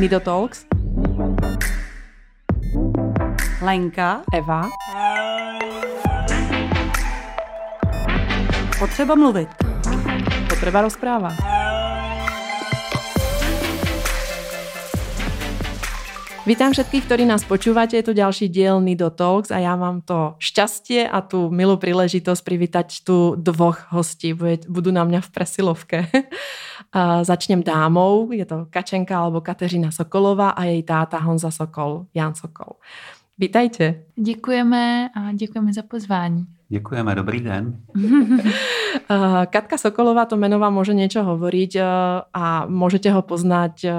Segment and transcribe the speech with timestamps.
[0.00, 0.64] Nido Talks.
[3.62, 4.22] Lenka.
[4.32, 4.68] Eva.
[8.78, 9.48] Potřeba mluvit.
[10.48, 11.32] Potřeba rozprávat.
[16.48, 18.00] Vítam všetkých, ktorí nás počúvate.
[18.00, 22.40] Je tu ďalší diel Nido Talks a ja mám to šťastie a tú milú príležitosť
[22.40, 24.32] privítať tu dvoch hostí.
[24.64, 26.08] Budú na mňa v presilovke.
[26.92, 32.34] A začnem dámou, je to Kačenka alebo Kateřina Sokolová a jej táta Honza Sokol, Jan
[32.34, 32.72] Sokol.
[33.38, 33.94] Vítajte.
[34.16, 36.46] Děkujeme a děkujeme za pozvání.
[36.68, 37.76] Děkujeme, dobrý den.
[39.50, 41.86] Katka Sokolová, to meno vám môže niečo hovoriť eh,
[42.30, 43.94] a môžete ho poznať eh,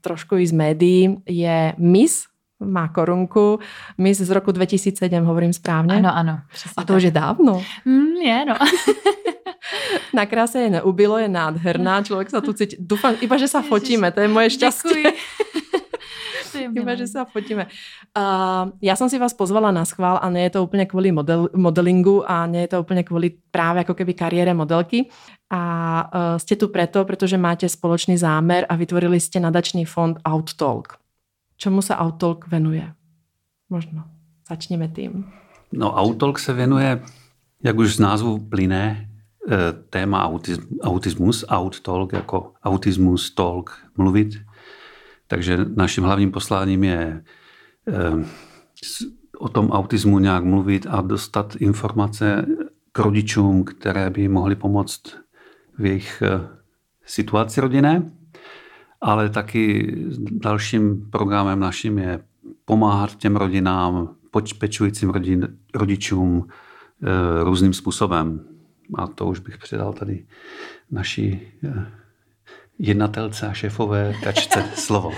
[0.00, 1.02] trošku i z médií.
[1.28, 2.24] Je Miss,
[2.64, 3.60] má korunku,
[4.00, 5.94] Miss z roku 2007, hovorím správně?
[5.94, 6.38] Ano, ano.
[6.76, 6.96] A to tak.
[6.96, 7.62] už je dávno.
[7.84, 8.54] Mm, je, no.
[10.12, 12.76] Na kráse je neubilo, je nádherná, člověk sa tu cítí.
[12.76, 15.08] Dúfam, iba, že sa fotíme, to je moje šťastie.
[16.78, 17.66] Iba, že sa fotíme.
[18.14, 21.50] Uh, ja som si vás pozvala na schvál a nie je to úplne kvôli model,
[21.54, 25.10] modelingu a nie je to úplne kvôli práve ako keby kariére modelky.
[25.50, 30.98] A uh, ste tu preto, pretože máte spoločný zámer a vytvorili ste nadačný fond Outtalk.
[31.58, 32.84] Čomu sa Outtalk venuje?
[33.70, 34.06] Možno
[34.46, 35.30] začneme tým.
[35.72, 37.02] No Outtalk se věnuje,
[37.62, 39.08] jak už z názvu plyne,
[39.48, 39.56] eh,
[39.90, 40.30] téma
[40.82, 44.40] autismus, Outtalk jako autismus, talk, mluvit.
[45.26, 47.24] Takže naším hlavním posláním je
[47.88, 48.24] eh,
[49.38, 52.46] o tom autismu nějak mluvit a dostat informace
[52.92, 55.02] k rodičům, které by mohly pomoct
[55.78, 56.48] v jejich eh,
[57.06, 58.10] situaci rodinné.
[59.00, 59.94] Ale taky
[60.30, 62.24] dalším programem naším je
[62.64, 64.14] pomáhat těm rodinám,
[64.58, 66.48] pečujícím rodin, rodičům
[67.42, 68.53] různým způsobem.
[68.94, 70.26] A to už bych předal tady
[70.90, 71.40] naší
[72.78, 75.12] jednatelce a šéfové kačce slovo.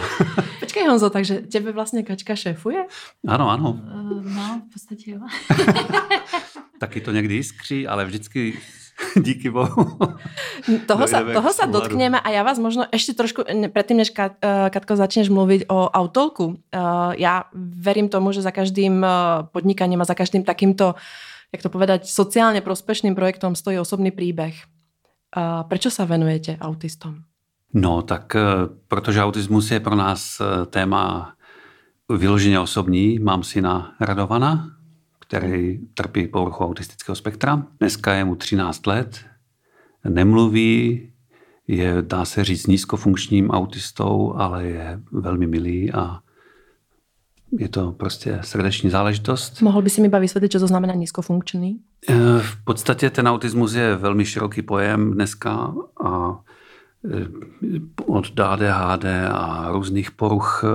[0.61, 2.87] Počkej Honzo, takže tebe vlastně kačka šéfuje?
[3.29, 3.71] Ano, ano.
[3.71, 5.21] Uh, no, v podstatě jo.
[6.81, 8.59] Taky to někdy jiskří, ale vždycky
[9.23, 9.99] díky Bohu.
[10.89, 14.73] Toho sa, toho sa dotkneme a ja vás možno ešte trošku, predtým než Kat, uh,
[14.73, 20.09] Katko začneš mluviť o autolku, uh, ja verím tomu, že za každým uh, podnikaním a
[20.09, 20.97] za každým takýmto,
[21.57, 24.53] jak to povedať, sociálne prospešným projektom stojí osobný príbeh.
[25.69, 27.25] Prečo sa venujete autistom?
[27.75, 28.41] No, tak eh,
[28.89, 31.33] protože autismus je pro nás eh, téma
[32.09, 33.19] vyloženě osobní.
[33.19, 34.71] Mám syna Radovana,
[35.21, 37.67] který trpí poruchou autistického spektra.
[37.81, 39.25] Dneska je mu 13 let,
[40.09, 41.03] nemluví,
[41.67, 46.21] je, dá se říct, nízkofunkčním autistou, ale je velmi milý a
[47.59, 49.63] je to prostě srdeční záležitost.
[49.63, 51.81] Mohl by si mi vysvětlit, co to znamená nízkofunkční?
[52.09, 55.75] Eh, v podstatě ten autismus je velmi široký pojem dneska
[56.05, 56.41] a
[57.13, 57.27] Eh,
[58.07, 60.69] od ADHD a různých poruch eh,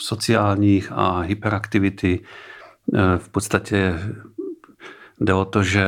[0.00, 2.20] sociálních a hyperaktivity.
[3.18, 3.94] V podstatě
[5.22, 5.84] jde o to, že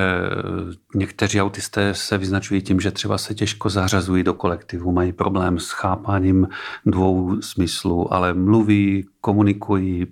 [0.94, 5.70] někteří autisté se vyznačují tím, že třeba se těžko zařazují do kolektivu, mají problém s
[5.70, 6.48] chápáním
[6.86, 10.06] dvou smyslů, ale mluví, komunikují,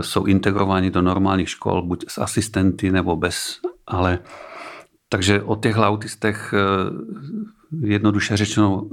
[0.00, 4.18] jsou integrováni do normálních škol, buď s asistenty nebo bez, ale
[5.08, 6.54] takže o těch autistech
[7.80, 8.88] jednoduše řečeno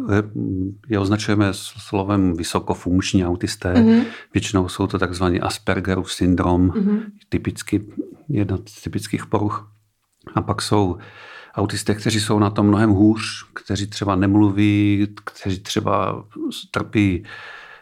[0.89, 3.73] je označujeme slovem vysokofunkční autisté.
[3.73, 4.03] Mm-hmm.
[4.33, 6.99] Většinou jsou to takzvaný Aspergerův syndrom, mm-hmm.
[7.29, 7.85] typicky,
[8.29, 9.71] jedna z typických poruch.
[10.35, 10.97] A pak jsou
[11.55, 16.25] autisté, kteří jsou na tom mnohem hůř, kteří třeba nemluví, kteří třeba
[16.71, 17.23] trpí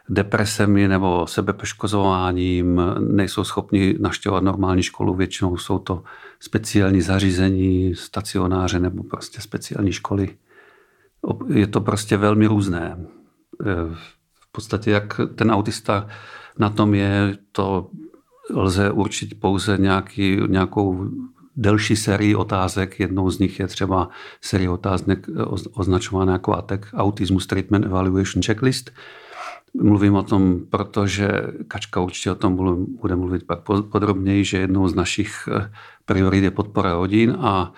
[0.09, 6.03] depresemi nebo sebepoškozováním, nejsou schopni naštěvovat normální školu, většinou jsou to
[6.39, 10.37] speciální zařízení, stacionáře nebo prostě speciální školy
[11.53, 12.97] je to prostě velmi různé.
[12.97, 13.75] E,
[14.33, 16.07] v podstatě, jak ten autista
[16.57, 17.89] na tom je, to
[18.49, 21.09] lze určit pouze nějaký, nějakou
[21.55, 22.99] delší sérii otázek.
[22.99, 24.09] Jednou z nich je třeba
[24.41, 25.27] série otázek
[25.73, 28.91] označovaná jako ATEC, Autismus Treatment Evaluation Checklist.
[29.81, 31.29] Mluvím o tom, protože
[31.67, 32.55] Kačka určitě o tom
[33.01, 33.59] bude mluvit pak
[33.91, 35.71] podrobněji, že jednou z našich e,
[36.05, 37.73] priorit je podpora rodin a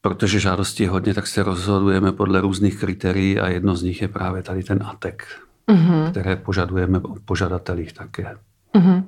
[0.00, 4.08] protože žádostí je hodně, tak se rozhodujeme podle různých kritérií a jedno z nich je
[4.08, 5.26] právě tady ten ATEK,
[5.68, 6.10] mm-hmm.
[6.10, 8.36] které požadujeme o požadatelích také.
[8.76, 9.00] Uh-huh.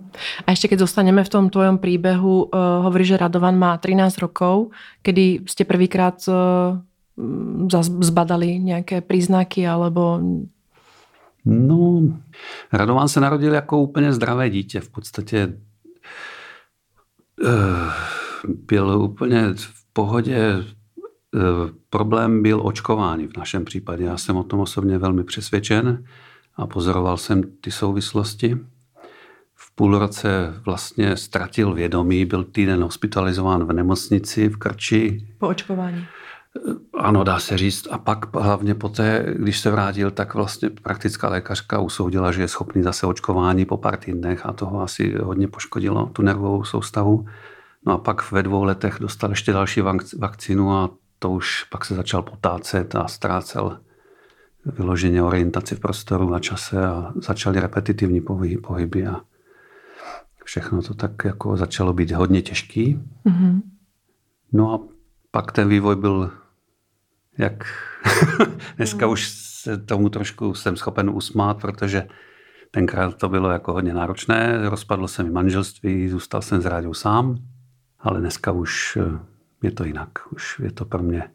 [0.46, 4.72] A ešte keď zostaneme v tom tvojom príbehu, uh, hovorí, že Radovan má 13 rokov,
[5.04, 6.80] kedy ste prvýkrát uh,
[8.00, 10.20] zbadali nějaké príznaky alebo...
[11.44, 12.02] No,
[12.72, 14.80] Radovan se narodil jako úplně zdravé dítě.
[14.80, 15.52] V podstatě
[17.42, 17.92] uh,
[18.66, 20.64] byl úplně v pohodě
[21.34, 24.04] Eh, problém byl očkování v našem případě.
[24.04, 26.04] Já jsem o tom osobně velmi přesvědčen
[26.56, 28.58] a pozoroval jsem ty souvislosti.
[29.78, 35.26] Půl roce vlastně ztratil vědomí, byl týden hospitalizován v nemocnici v Krči.
[35.38, 36.06] Po očkování.
[36.94, 37.88] Ano, dá se říct.
[37.90, 42.82] A pak hlavně poté, když se vrátil, tak vlastně praktická lékařka usoudila, že je schopný
[42.82, 47.26] zase očkování po pár týdnech a toho asi hodně poškodilo tu nervovou soustavu.
[47.86, 49.80] No a pak ve dvou letech dostal ještě další
[50.18, 53.78] vakcínu a to už pak se začal potácet a ztrácel
[54.64, 58.20] vyloženě orientaci v prostoru a čase a začaly repetitivní
[58.60, 59.20] pohyby a
[60.48, 63.00] všechno to tak jako začalo být hodně těžký.
[63.26, 63.62] Mm-hmm.
[64.52, 64.80] No a
[65.30, 66.30] pak ten vývoj byl
[67.38, 67.64] jak
[68.76, 69.12] dneska mm.
[69.12, 72.08] už se tomu trošku jsem schopen usmát, protože
[72.70, 74.68] tenkrát to bylo jako hodně náročné.
[74.68, 77.36] Rozpadlo se mi manželství, zůstal jsem s rádiou sám,
[78.00, 79.18] ale dneska už eh,
[79.62, 80.10] je to jinak.
[80.32, 81.30] Už je to pro mě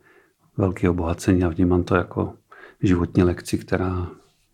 [0.57, 2.33] velké obohacení a vnímám to jako
[2.81, 4.07] životní lekci, která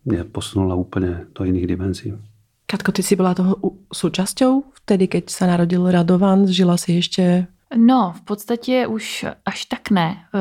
[0.04, 2.29] mě posunula úplně do jiných dimenzí.
[2.70, 3.56] Katko, ty si byla toho
[3.92, 6.46] součástí vtedy, keď se narodil Radovan?
[6.46, 7.46] Žila si ještě
[7.76, 10.16] No, v podstatě už až tak ne.
[10.34, 10.38] Eh,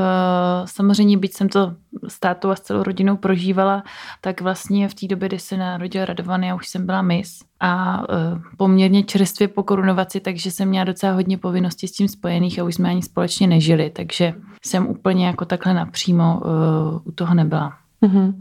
[0.66, 1.74] samozřejmě, byť jsem to
[2.08, 3.84] s tátou a s celou rodinou prožívala,
[4.22, 8.04] tak vlastně v té době, kdy se narodil Radovan, já už jsem byla mis a
[8.04, 12.64] eh, poměrně čerstvě po korunovaci, takže jsem měla docela hodně povinností s tím spojených a
[12.64, 14.34] už jsme ani společně nežili, takže
[14.66, 17.74] jsem úplně jako takhle napřímo uh, u toho nebyla.
[18.02, 18.34] Uh-huh.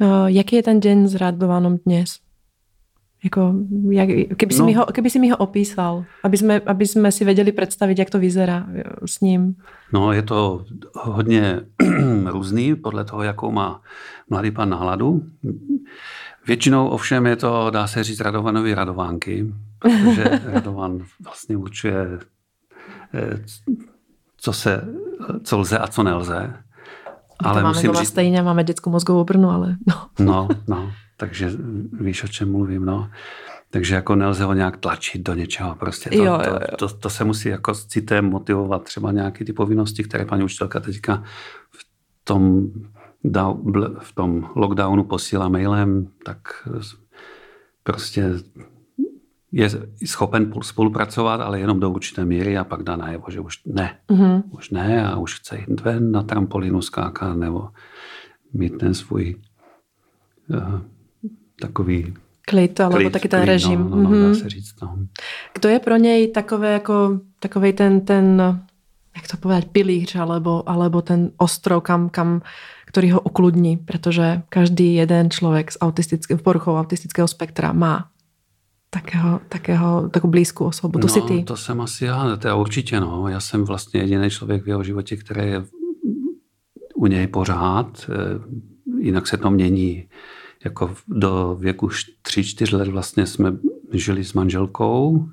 [0.00, 2.25] Uh, jaký je ten den s Radovanom dnes?
[3.26, 3.54] Jako,
[3.90, 4.66] jak, keby, si no.
[4.66, 8.10] mi ho, keby si mi ho opísal, aby jsme, aby jsme si věděli představit, jak
[8.10, 8.66] to vyzerá
[9.06, 9.56] s ním.
[9.92, 10.64] No, je to
[10.94, 11.60] hodně
[12.26, 13.80] různý podle toho, jakou má
[14.30, 15.22] mladý pan náladu.
[16.46, 22.18] Většinou ovšem je to, dá se říct, Radovanovi radovánky, protože Radovan vlastně určuje,
[23.14, 23.42] eh,
[24.36, 24.84] co, se,
[25.42, 26.54] co lze a co nelze.
[27.38, 28.08] Ale to máme musím říct...
[28.08, 30.08] stejně, máme dětskou mozgovou brnu, ale no.
[30.18, 31.50] No, no takže
[32.00, 33.10] víš, o čem mluvím, no.
[33.70, 35.74] Takže jako nelze ho nějak tlačit do něčeho.
[35.74, 36.76] Prostě to, jo, jo, jo.
[36.78, 40.44] To, to, to, se musí jako s citem motivovat třeba nějaké ty povinnosti, které paní
[40.44, 41.22] učitelka teďka
[41.70, 41.84] v
[42.24, 42.66] tom,
[43.98, 46.68] v tom lockdownu posílá mailem, tak
[47.82, 48.32] prostě
[49.52, 49.70] je
[50.04, 53.98] schopen spolupracovat, ale jenom do určité míry a pak dá najevo, že už ne.
[54.08, 54.42] Mm-hmm.
[54.50, 57.68] Už ne a už chce jít ven na trampolínu skákat nebo
[58.52, 59.34] mít ten svůj
[60.48, 60.80] uh,
[61.60, 62.14] takový
[62.48, 63.80] klid, alebo klid, taky ten klid, režim.
[63.90, 64.28] No, no, no, mm-hmm.
[64.28, 64.74] dá se říct.
[64.82, 64.98] No.
[65.54, 68.42] Kdo je pro něj takové jako, takový ten, ten,
[69.16, 72.42] jak to povedať, pilíř, alebo, alebo ten ostrov, kam, kam,
[72.86, 78.08] který ho ukludní, protože každý jeden člověk s autistickým, poruchou autistického spektra má
[78.90, 80.98] takého, takého, takovou blízkou osobu.
[80.98, 81.42] To no, si ty.
[81.42, 83.28] to jsem asi já, to je určitě, no.
[83.28, 85.64] Já jsem vlastně jediný člověk v jeho životě, který je
[86.94, 88.14] u něj pořád, eh,
[89.00, 90.08] jinak se to mění
[90.66, 93.52] jako do věku 3-4 let vlastně jsme
[93.92, 95.28] žili s manželkou,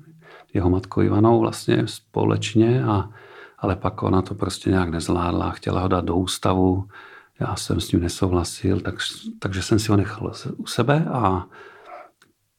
[0.54, 3.10] jeho matkou Ivanou vlastně společně, a,
[3.58, 6.84] ale pak ona to prostě nějak nezvládla, chtěla ho dát do ústavu,
[7.40, 8.94] já jsem s ním nesouhlasil, tak,
[9.38, 11.46] takže jsem si ho nechal u sebe a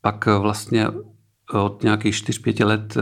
[0.01, 0.87] pak vlastně
[1.53, 3.01] od nějakých 4-5 let eh,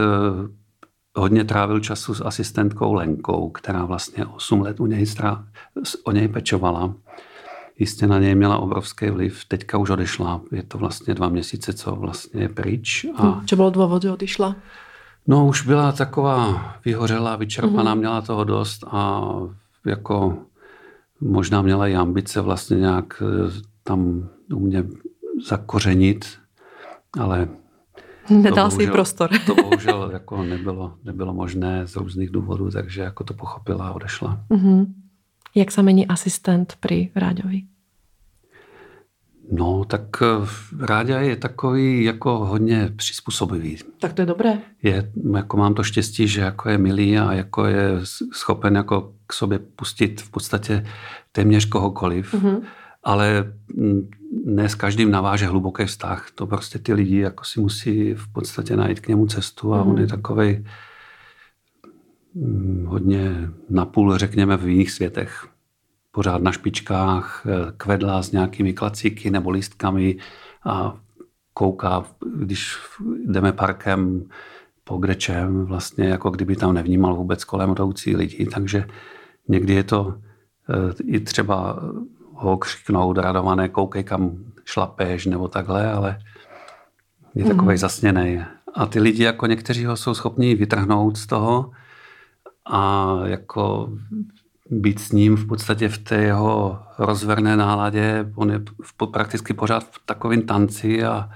[1.16, 5.44] hodně trávil času s asistentkou Lenkou, která vlastně 8 let u něj, strá,
[6.04, 6.94] o něj pečovala
[7.78, 9.44] jistě na něj měla obrovský vliv.
[9.44, 10.40] Teďka už odešla.
[10.52, 13.06] Je to vlastně dva měsíce, co vlastně je pryč.
[13.16, 13.30] A...
[13.30, 14.56] Hm, co byl důvod, že odešla?
[15.26, 17.98] No, už byla taková vyhořelá, vyčerpaná, mm-hmm.
[17.98, 19.30] měla toho dost a
[19.86, 20.38] jako
[21.20, 23.50] možná měla i ambice vlastně nějak eh,
[23.84, 24.84] tam u mě
[25.46, 26.26] zakořenit,
[27.18, 27.48] ale
[28.30, 29.30] Nedal si prostor.
[29.46, 34.40] to bohužel jako nebylo, nebylo možné z různých důvodů, takže jako to pochopila a odešla.
[34.50, 34.86] Mm-hmm.
[35.54, 37.62] Jak se mení asistent při Ráďovi?
[39.52, 40.48] No, tak eh,
[40.86, 43.78] Ráďa je takový jako hodně přizpůsobivý.
[43.98, 44.58] Tak to je dobré.
[44.82, 47.88] Je, jako mám to štěstí, že jako je milý a jako je
[48.32, 50.86] schopen jako k sobě pustit v podstatě
[51.32, 52.34] téměř kohokoliv.
[52.34, 52.62] Mm-hmm.
[53.02, 54.10] Ale mm,
[54.44, 56.30] ne s každým naváže hluboký vztah.
[56.34, 59.90] To prostě ty lidi jako si musí v podstatě najít k němu cestu a mm-hmm.
[59.90, 60.64] on je takovej
[62.84, 65.46] hodně napůl, řekněme, v jiných světech.
[66.10, 70.16] Pořád na špičkách, eh, kvedla s nějakými klacíky nebo lístkami
[70.64, 70.96] a
[71.54, 72.04] kouká,
[72.36, 72.76] když
[73.26, 74.22] jdeme parkem
[74.84, 78.46] po Grečem, vlastně jako kdyby tam nevnímal vůbec kolem jdoucí lidi.
[78.46, 78.86] Takže
[79.48, 80.14] někdy je to
[80.70, 81.78] eh, i třeba
[82.34, 86.18] ho křiknout radované, koukej kam šlapeš nebo takhle, ale
[87.34, 87.76] je takový mm.
[87.76, 88.44] zasněný.
[88.74, 91.70] A ty lidi jako někteří ho jsou schopni vytrhnout z toho,
[92.66, 93.92] a jako
[94.70, 98.26] být s ním v podstatě v té jeho rozverné náladě.
[98.34, 101.30] On je v, prakticky pořád v takovém tanci a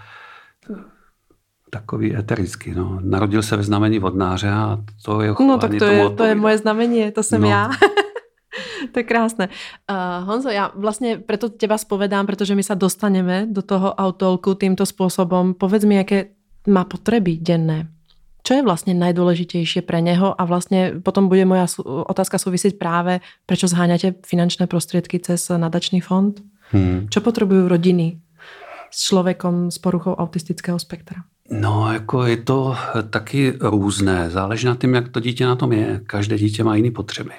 [1.71, 2.75] takový eterický.
[2.75, 2.99] No.
[3.03, 6.59] Narodil se ve znamení vodnáře a to je No tak to je, to je moje
[6.59, 7.49] znamení, to jsem no.
[7.49, 7.71] já.
[8.93, 9.49] to je krásné.
[9.91, 14.87] Uh, Honzo, já vlastně preto teba spovedám, protože my se dostaneme do toho autolku týmto
[14.87, 15.55] způsobem.
[15.55, 16.25] Povedz mi, jaké
[16.69, 17.89] má potřeby denné.
[18.49, 23.65] Čo je vlastně nejdůležitější pro něho a vlastně potom bude moja otázka souviset právě, proč
[23.65, 26.43] zháňate finančné prostředky cez nadačný fond?
[26.71, 27.07] Hmm.
[27.11, 28.21] Čo potřebují rodiny
[28.91, 31.17] s člověkem s poruchou autistického spektra?
[31.51, 32.77] No, jako je to
[33.11, 34.31] taky různé.
[34.31, 36.01] Záleží na tom, jak to dítě na tom je.
[36.07, 37.33] Každé dítě má jiné potřeby.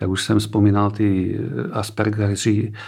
[0.00, 1.38] Jak už jsem vzpomínal, ty
[1.72, 2.78] Aspergeři eh,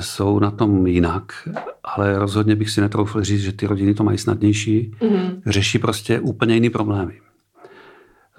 [0.00, 1.48] jsou na tom jinak,
[1.84, 4.90] ale rozhodně bych si netroufl říct, že ty rodiny to mají snadnější.
[5.00, 5.42] Mm-hmm.
[5.46, 7.20] Řeší prostě úplně jiný problémy.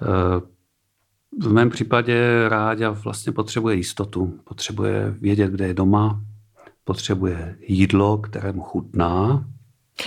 [0.02, 0.40] Eh,
[1.40, 4.40] v mém případě Ráďa vlastně potřebuje jistotu.
[4.44, 6.20] Potřebuje vědět, kde je doma,
[6.84, 9.44] potřebuje jídlo, které mu chutná,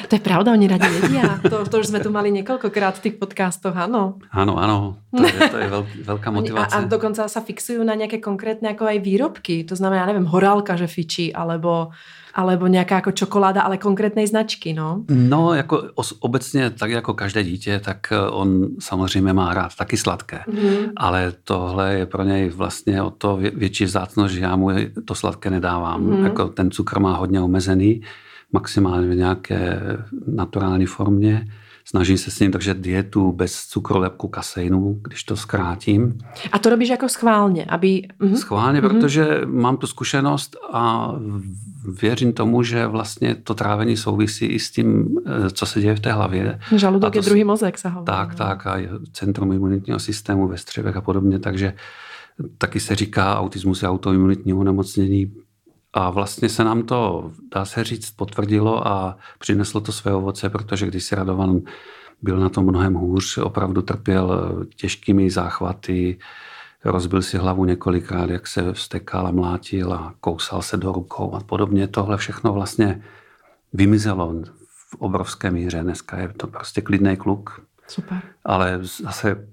[0.07, 1.39] to je pravda, oni radi vedia.
[1.49, 4.13] To, to už jsme tu mali několikrát v těch podcastoch, ano.
[4.31, 6.75] Ano, ano, to je, to je velk, velká motivace.
[6.75, 10.25] A, a dokonce se fixují na nějaké konkrétné jako aj výrobky, to znamená, já nevím,
[10.25, 11.87] horálka, že fičí, alebo
[12.35, 15.03] alebo nějaká jako čokoláda, ale konkrétné značky, no?
[15.09, 15.83] No, jako
[16.19, 20.39] obecně, tak jako každé dítě, tak eh, on samozřejmě má rád taky sladké.
[20.47, 20.91] Mm-hmm.
[20.97, 24.69] Ale tohle je pro něj vlastně o to větší vzácnost, že já mu
[25.05, 26.07] to sladké nedávám.
[26.07, 26.23] Mm-hmm.
[26.23, 28.01] Jako ten cukr má hodně omezený
[28.55, 29.81] maximálně v nějaké
[30.27, 31.47] naturální formě.
[31.85, 36.17] Snažím se s ním držet dietu bez cukrolepku kaseinu, když to zkrátím.
[36.51, 37.65] A to robíš jako schválně?
[37.65, 38.01] Aby...
[38.19, 38.35] Mhm.
[38.35, 38.89] Schválně, mhm.
[38.89, 41.13] protože mám tu zkušenost a
[42.01, 45.99] věřím tomu, že vlastně to trávení souvisí i s tím, eh, co se děje v
[45.99, 46.59] té hlavě.
[46.75, 48.05] Žaludok je druhý mozek, se hovorí.
[48.05, 48.67] Tak, tak.
[48.67, 48.77] A
[49.11, 51.39] centrum imunitního systému ve střevech a podobně.
[51.39, 51.73] Takže
[52.57, 55.31] taky se říká, autismus je autoimunitní onemocnění,
[55.95, 60.87] a vlastně se nám to, dá se říct, potvrdilo a přineslo to své ovoce, protože
[60.87, 61.61] když si Radovan
[62.21, 66.19] byl na tom mnohem hůř, opravdu trpěl těžkými záchvaty,
[66.85, 71.39] rozbil si hlavu několikrát, jak se vstekal a mlátil a kousal se do rukou a
[71.39, 71.87] podobně.
[71.87, 73.01] Tohle všechno vlastně
[73.73, 74.33] vymizelo
[74.67, 75.83] v obrovské míře.
[75.83, 77.61] Dneska je to prostě klidný kluk.
[77.87, 78.21] Super.
[78.45, 79.47] Ale zase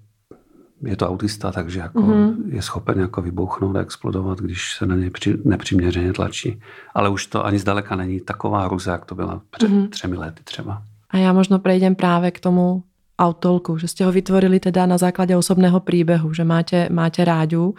[0.84, 2.34] je to autista, takže jako mm-hmm.
[2.46, 6.60] je schopen jako vybouchnout a explodovat, když se na něj při, nepřiměřeně tlačí.
[6.94, 9.88] Ale už to ani zdaleka není taková hruze, jak to byla před mm-hmm.
[9.88, 10.82] třemi lety třeba.
[11.10, 12.82] A já možno prejdem právě k tomu
[13.18, 17.74] autolku, že jste ho vytvorili teda na základě osobného příběhu, že máte, máte ráďu, uh,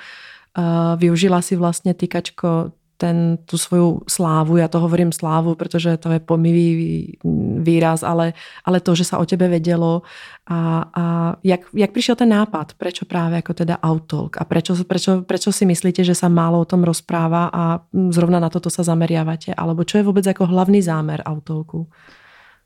[0.98, 6.20] využila si vlastně týkačko ten, tu svoju slávu, já to hovorím slávu, protože to je
[6.20, 7.18] pomivý
[7.58, 8.34] výraz, ale,
[8.66, 10.02] ale to, že se o tebe vědělo
[10.48, 15.22] a, a jak, jak přišel ten nápad, prečo právě jako teda Outtalk a prečo, prečo,
[15.22, 19.54] prečo si myslíte, že se málo o tom rozpráva a zrovna na toto se zameriavate,
[19.54, 21.88] alebo čo je vůbec jako hlavní zámer Outtalku?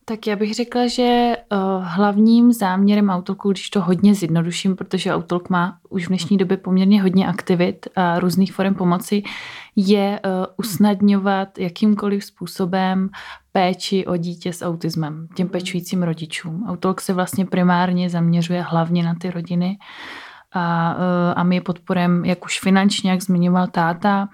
[0.10, 5.50] Tak já bych řekla, že uh, hlavním záměrem Outlooku, když to hodně zjednoduším, protože Outlook
[5.50, 9.24] má už v dnešní době poměrně hodně aktivit a různých forem pomoci,
[9.80, 13.10] je uh, usnadňovat jakýmkoliv způsobem
[13.52, 16.66] péči o dítě s autismem, těm pečujícím rodičům.
[16.70, 19.78] Outlook se vlastně primárně zaměřuje hlavně na ty rodiny,
[20.54, 24.30] a, e, a my je podporujeme jak už finančně, jak zmiňoval táta,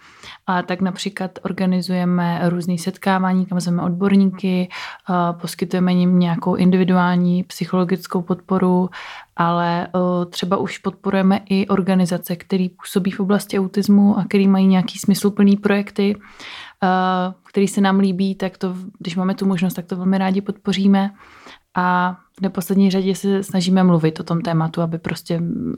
[0.47, 4.69] a tak například organizujeme různé setkávání, kam jsme odborníky,
[5.31, 8.89] poskytujeme jim nějakou individuální psychologickou podporu,
[9.35, 9.89] ale e,
[10.29, 15.57] třeba už podporujeme i organizace, které působí v oblasti autismu a které mají nějaký smysluplný
[15.57, 16.15] projekty,
[17.43, 21.09] který se nám líbí, tak to, když máme tu možnost, tak to velmi rádi podpoříme.
[21.75, 25.77] A v neposlední řadě se snažíme mluvit o tom tématu, aby prostě uh,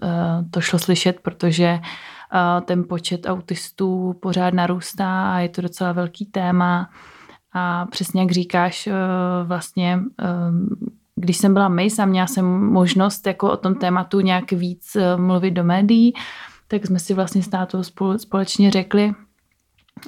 [0.51, 6.25] to šlo slyšet, protože uh, ten počet autistů pořád narůstá a je to docela velký
[6.25, 6.89] téma.
[7.53, 8.93] A přesně jak říkáš, uh,
[9.47, 9.99] vlastně
[11.15, 15.51] když jsem byla mis a měla jsem možnost jako o tom tématu nějak víc mluvit
[15.51, 16.13] do médií,
[16.67, 17.83] tak jsme si vlastně s tátou
[18.17, 19.13] společně řekli,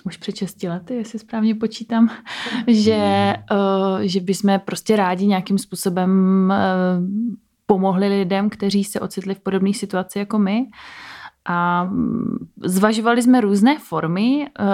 [0.04, 2.10] už před 6 lety, jestli správně počítám,
[2.68, 6.10] že, uh, že bychom prostě rádi nějakým způsobem
[6.50, 10.66] uh, pomohli lidem, kteří se ocitli v podobné situaci jako my.
[11.46, 14.48] A mm, zvažovali jsme různé formy.
[14.60, 14.66] Uh,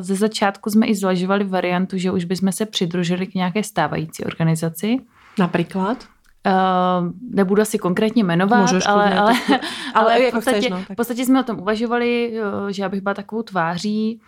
[0.00, 4.96] ze začátku jsme i zvažovali variantu, že už bychom se přidružili k nějaké stávající organizaci.
[5.38, 6.04] Například?
[6.46, 9.34] Uh, nebudu asi konkrétně jmenovat, Můžeš ale, ale,
[9.94, 12.40] ale, ale v, podstatě, chceš, no, v podstatě jsme o tom uvažovali,
[12.70, 14.20] že já bych byla takovou tváří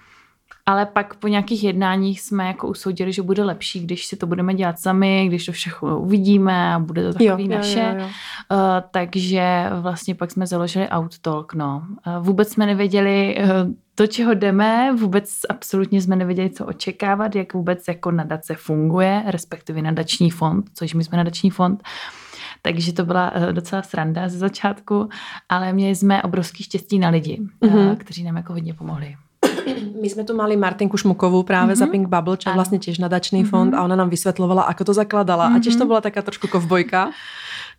[0.66, 4.54] Ale pak po nějakých jednáních jsme jako usoudili, že bude lepší, když si to budeme
[4.54, 7.81] dělat sami, když to všechno uvidíme a bude to takový jo, naše.
[7.81, 8.07] Jo, jo, jo.
[8.07, 8.59] Uh,
[8.90, 11.54] takže vlastně pak jsme založili Outtalk.
[11.54, 11.83] No.
[12.07, 17.54] Uh, vůbec jsme nevěděli, uh, do čeho jdeme, vůbec absolutně jsme nevěděli, co očekávat, jak
[17.54, 21.83] vůbec jako nadace funguje, respektive nadační fond, což my jsme nadační fond.
[22.62, 25.09] Takže to byla docela sranda ze začátku,
[25.49, 27.97] ale měli jsme obrovský štěstí na lidi, mm-hmm.
[27.97, 29.16] kteří nám jako hodně pomohli.
[30.00, 31.78] My jsme tu mali Martinku Šmukovou právě mm-hmm.
[31.78, 33.49] za Pink Bubble, čo je vlastně těž nadačný mm-hmm.
[33.49, 35.50] fond a ona nám vysvětlovala, ako to zakladala.
[35.50, 35.57] Mm-hmm.
[35.57, 37.11] A těž to byla taká trošku kovbojka.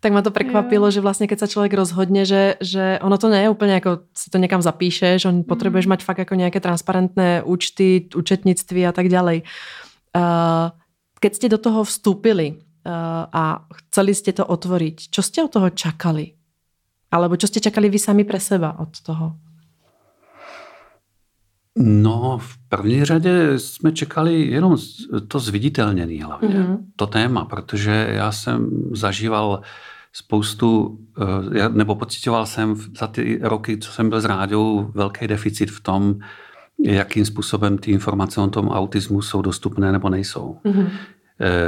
[0.00, 3.42] Tak ma to prekvapilo, že vlastně keď sa člověk rozhodne, že, že ono to nie
[3.42, 8.08] je úplně jako si to někam zapíšeš, on potřebuješ mať fakt jako nějaké transparentné účty,
[8.16, 9.42] účetnictví a tak ďalej.
[10.16, 10.70] Uh,
[11.20, 15.70] keď ste do toho vstúpili uh, a chceli ste to otvoriť, čo ste od toho
[15.72, 16.36] čakali?
[17.08, 19.40] Alebo čo ste čakali vy sami pre seba od toho?
[21.78, 24.76] No, v první řadě jsme čekali jenom
[25.28, 26.78] to zviditelnění hlavně, mm-hmm.
[26.96, 29.60] to téma, protože já jsem zažíval
[30.12, 30.98] spoustu,
[31.56, 35.80] eh, nebo pocitoval jsem za ty roky, co jsem byl s rádiou, velký deficit v
[35.80, 36.14] tom,
[36.84, 40.58] jakým způsobem ty informace o tom autismu jsou dostupné nebo nejsou.
[40.64, 40.88] Mm-hmm.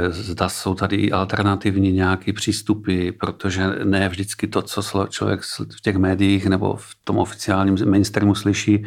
[0.09, 5.41] Zda jsou tady alternativní nějaké přístupy, protože ne vždycky to, co člověk
[5.77, 8.85] v těch médiích nebo v tom oficiálním mainstreamu slyší,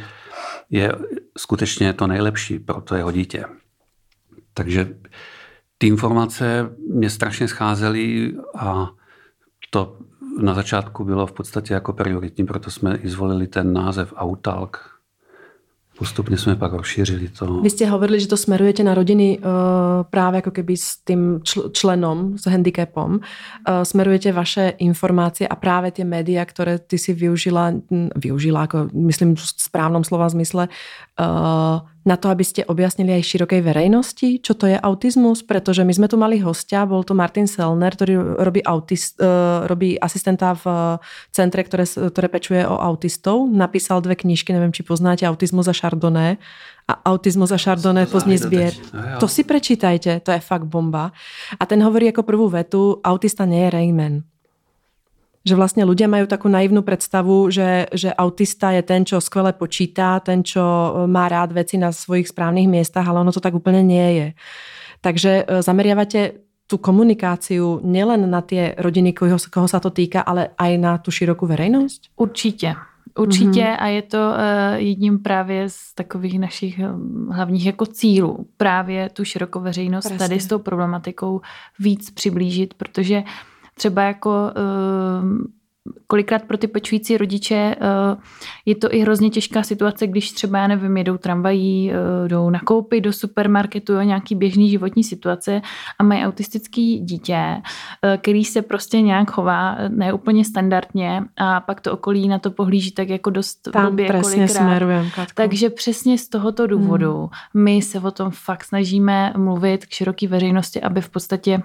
[0.70, 0.92] je
[1.38, 3.44] skutečně to nejlepší pro to jeho dítě.
[4.54, 4.98] Takže
[5.78, 8.90] ty informace mě strašně scházely a
[9.70, 9.98] to
[10.40, 14.99] na začátku bylo v podstatě jako prioritní, proto jsme i zvolili ten název Autalk,
[16.00, 17.60] Postupně jsme pak rozšířili to.
[17.60, 19.44] Vy jste hovorili, že to smerujete na rodiny uh,
[20.10, 23.12] právě jako keby s tím čl- členom, s handicapom.
[23.12, 23.18] Uh,
[23.82, 27.72] smerujete vaše informace a právě ty média, které ty si využila,
[28.16, 30.68] využila, jako myslím v správnom slova zmysle,
[31.20, 31.80] uh,
[32.10, 36.10] na to, aby ste objasnili aj širokej verejnosti, čo to je autizmus, pretože my sme
[36.10, 40.98] tu mali hostia, bol to Martin Selner, ktorý robí, autist, uh, robí asistenta v
[41.30, 43.46] centre, ktoré, ktoré pečuje o autistov.
[43.46, 46.42] Napísal dve knižky, neviem, či poznáte, Autizmus a Chardonnay
[46.90, 48.74] a Autizmus a Chardonnay pozdní zbier.
[48.90, 51.14] No, to si prečítajte, to je fakt bomba.
[51.54, 54.14] A ten hovorí jako prvú vetu, autista nie je Rayman.
[55.44, 60.20] Že vlastně ľudia majú takú naivnú predstavu, že, že autista je ten, čo skvele počítá,
[60.20, 63.82] ten, čo e, má rád veci na svojich správnych miestach, ale ono to tak úplně
[63.82, 64.28] nie je.
[65.00, 66.32] Takže e, zameriavate
[66.70, 71.10] tu komunikáciu nielen na tie rodiny, koho, koho sa to týka, ale aj na tu
[71.10, 72.14] širokou verejnosť?
[72.16, 72.76] Určitě.
[73.18, 73.76] Určitě mm-hmm.
[73.78, 76.80] a je to uh, jedním právě z takových našich
[77.30, 78.46] hlavních jako cílů.
[78.56, 80.18] Právě tu širokou veřejnost Presně.
[80.18, 81.40] tady s tou problematikou
[81.78, 83.22] víc přiblížit, protože
[83.80, 85.44] třeba jako uh,
[86.06, 88.20] kolikrát pro ty pečující rodiče uh,
[88.66, 93.00] je to i hrozně těžká situace, když třeba, já nevím, jedou tramvají, uh, jdou nakoupit
[93.00, 95.62] do supermarketu, jo, nějaký běžný životní situace
[95.98, 101.92] a mají autistický dítě, uh, který se prostě nějak chová neúplně standardně a pak to
[101.92, 104.48] okolí na to pohlíží tak jako dost Tam blbě kolikrát.
[104.48, 107.64] Smerujem, Takže přesně z tohoto důvodu hmm.
[107.64, 111.62] my se o tom fakt snažíme mluvit k široké veřejnosti, aby v podstatě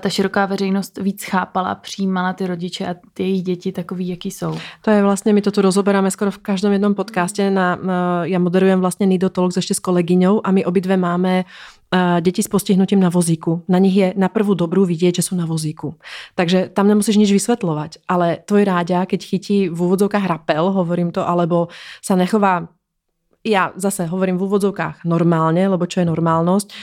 [0.00, 4.58] ta široká veřejnost víc chápala, přijímala ty rodiče a ty jejich děti takový, jaký jsou.
[4.82, 7.50] To je vlastně, my to tu rozoberáme skoro v každém jednom podcastě.
[7.50, 7.78] Na,
[8.22, 11.44] já moderujem vlastně Nido Talks ještě s kolegyňou a my obidve máme
[12.20, 13.62] děti s postihnutím na vozíku.
[13.68, 15.94] Na nich je na prvú dobrú vidieť, že sú na vozíku.
[16.34, 18.02] Takže tam nemusíš nič vysvetľovať.
[18.10, 21.70] Ale tvoj ráďa, keď chytí v úvodzovkách rapel, hovorím to, alebo
[22.02, 22.66] sa nechová
[23.44, 26.74] ja zase hovorím v úvodzovkách normálne, lebo čo je normálnosť, e,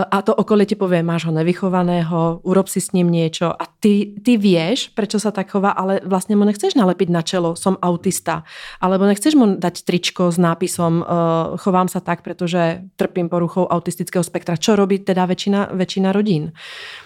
[0.00, 4.16] a to okolie ti povie, máš ho nevychovaného, urob si s ním niečo a ty,
[4.24, 8.48] ty vieš, prečo sa tak chová, ale vlastne mu nechceš nalepiť na čelo, som autista,
[8.80, 14.24] alebo nechceš mu dať tričko s nápisom uh, chovám sa tak, pretože trpím poruchou autistického
[14.24, 16.56] spektra, čo robí teda väčšina, väčšina rodín.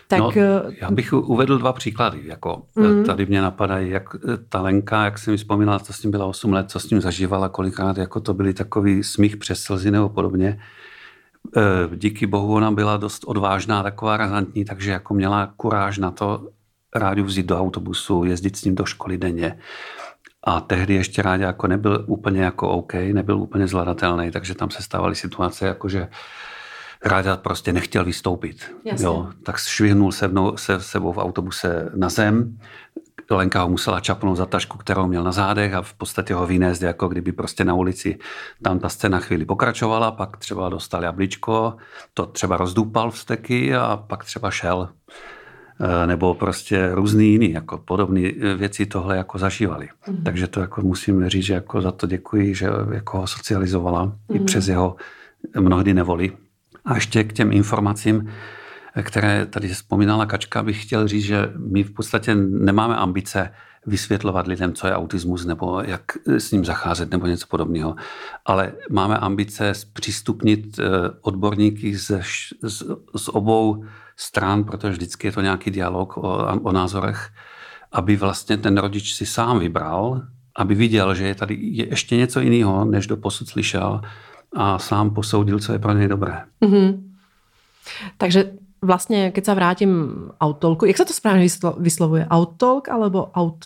[0.09, 0.33] Tak, no,
[0.81, 2.21] já bych uvedl dva příklady.
[2.25, 3.05] Jako mm.
[3.05, 6.27] Tady mě napadají, jak e, ta Lenka, jak jsem mi vzpomínala, co s ním byla
[6.27, 10.09] 8 let, co s ním zažívala, kolikrát jako to byly takový smích přes slzy nebo
[10.09, 10.59] podobně.
[11.57, 16.49] E, díky bohu ona byla dost odvážná, taková razantní, takže jako měla kuráž na to
[16.95, 19.59] rádiu vzít do autobusu, jezdit s ním do školy denně.
[20.45, 24.83] A tehdy ještě rád jako nebyl úplně jako OK, nebyl úplně zvladatelný, takže tam se
[24.83, 26.09] stávaly situace, jako že
[27.05, 28.77] Ráda prostě nechtěl vystoupit.
[28.99, 32.59] Jo, tak švihnul se, mnou, se sebou v autobuse na zem.
[33.31, 36.83] Lenka ho musela čapnout za tašku, kterou měl na zádech a v podstatě ho vynést,
[36.83, 38.19] jako kdyby prostě na ulici
[38.63, 41.77] tam ta scéna chvíli pokračovala, pak třeba dostal jablíčko,
[42.15, 44.89] to třeba rozdupal vsteky a pak třeba šel
[45.81, 48.21] e, nebo prostě různý jiný, jako podobné
[48.57, 49.89] věci tohle jako zažívali.
[50.09, 50.25] Mm.
[50.25, 54.13] Takže to jako musím říct, že jako za to děkuji, že jako ho socializovala mm.
[54.33, 54.47] i mhm.
[54.47, 54.97] přes jeho
[55.61, 56.33] mnohdy nevolí.
[56.85, 58.31] A ještě k těm informacím,
[59.03, 63.51] které tady vzpomínala Kačka, bych chtěl říct, že my v podstatě nemáme ambice
[63.87, 67.97] vysvětlovat lidem, co je autismus, nebo jak s ním zacházet, nebo něco podobného.
[68.45, 70.85] Ale máme ambice zpřístupnit eh,
[71.21, 72.21] odborníky z,
[72.63, 72.83] z,
[73.17, 73.85] z obou
[74.17, 76.23] stran, protože vždycky je to nějaký dialog o,
[76.63, 77.31] o názorech,
[77.93, 80.23] aby vlastně ten rodič si sám vybral,
[80.57, 84.01] aby viděl, že je tady je ještě něco jiného, než do posud slyšel
[84.57, 86.45] a sám posoudil, co je pro něj dobré.
[86.63, 87.03] Mm-hmm.
[88.19, 90.13] Takže vlastně, keď se vrátím
[90.45, 91.47] Outtalku, jak se to správně
[91.79, 92.27] vyslovuje?
[92.35, 93.65] Outtalk alebo out,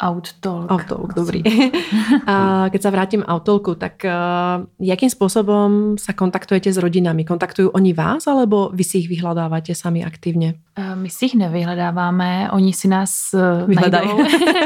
[0.00, 0.72] Outtalk.
[0.72, 1.44] Outtalk, dobrý.
[2.30, 7.28] a keď sa vrátim Outtalku, tak uh, jakým spôsobom sa kontaktujete s rodinami?
[7.28, 10.56] Kontaktujú oni vás, alebo vy si ich vyhľadávate sami aktívne?
[10.72, 14.08] Uh, my si ich nevyhledáváme, oni si nás uh, vyhledají.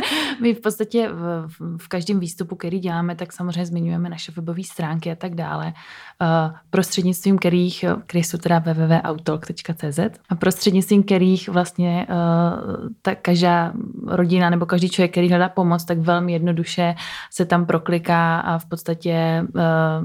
[0.40, 5.10] my v podstatě v, v každém výstupu, který děláme, tak samozřejmě zmiňujeme naše webové stránky
[5.10, 5.74] a tak dále.
[6.22, 13.72] Uh, prostřednictvím kterých, které jsou teda www.outtalk.cz a prostřednictvím kterých vlastně uh, ta každá
[14.06, 16.94] rodina nebo každý člověk, který který hledá pomoc, tak velmi jednoduše
[17.30, 19.60] se tam prokliká a v podstatě uh,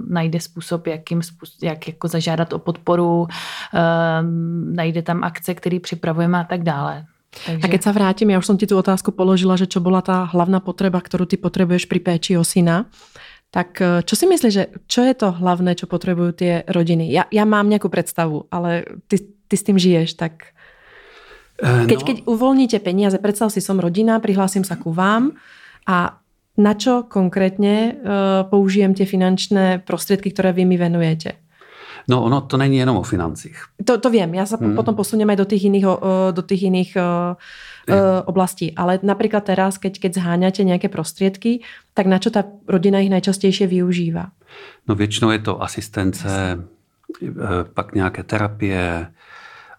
[0.08, 3.28] najde způsob, jakým způsob, jak jako zažádat o podporu, uh,
[4.76, 7.06] najde tam akce, které připravujeme a tak dále.
[7.46, 7.62] Takže...
[7.62, 10.26] A keď sa vrátim, ja už som ti tú otázku položila, že čo bola tá
[10.26, 12.90] hlavná potreba, ktorú ty potrebuješ pri péči o syna,
[13.54, 17.06] tak eh, čo si myslíš, že čo je to hlavné, čo potrebujú tie rodiny?
[17.14, 20.58] Ja, ja mám nejakú predstavu, ale ty, ty s tým žiješ, tak
[21.62, 22.08] keď, no.
[22.08, 25.36] keď uvoľníte peniaze, predstav si, som rodina, prihlásim sa ku vám
[25.88, 26.20] a
[26.60, 31.40] na čo konkrétně uh, použijem tie finančné prostriedky, ktoré vy mi venujete?
[32.10, 33.56] No ono to není jenom o financích.
[33.86, 34.76] To, to viem, ja sa hmm.
[34.76, 37.38] potom posuniem aj do tých iných, uh, do tých iných uh,
[37.88, 38.76] uh, oblastí.
[38.76, 43.68] Ale napríklad teraz, keď, keď zháňate nejaké prostriedky, tak na čo ta rodina ich najčastejšie
[43.68, 44.32] využíva?
[44.88, 46.60] No většinou je to asistence,
[47.74, 49.08] pak nějaké terapie,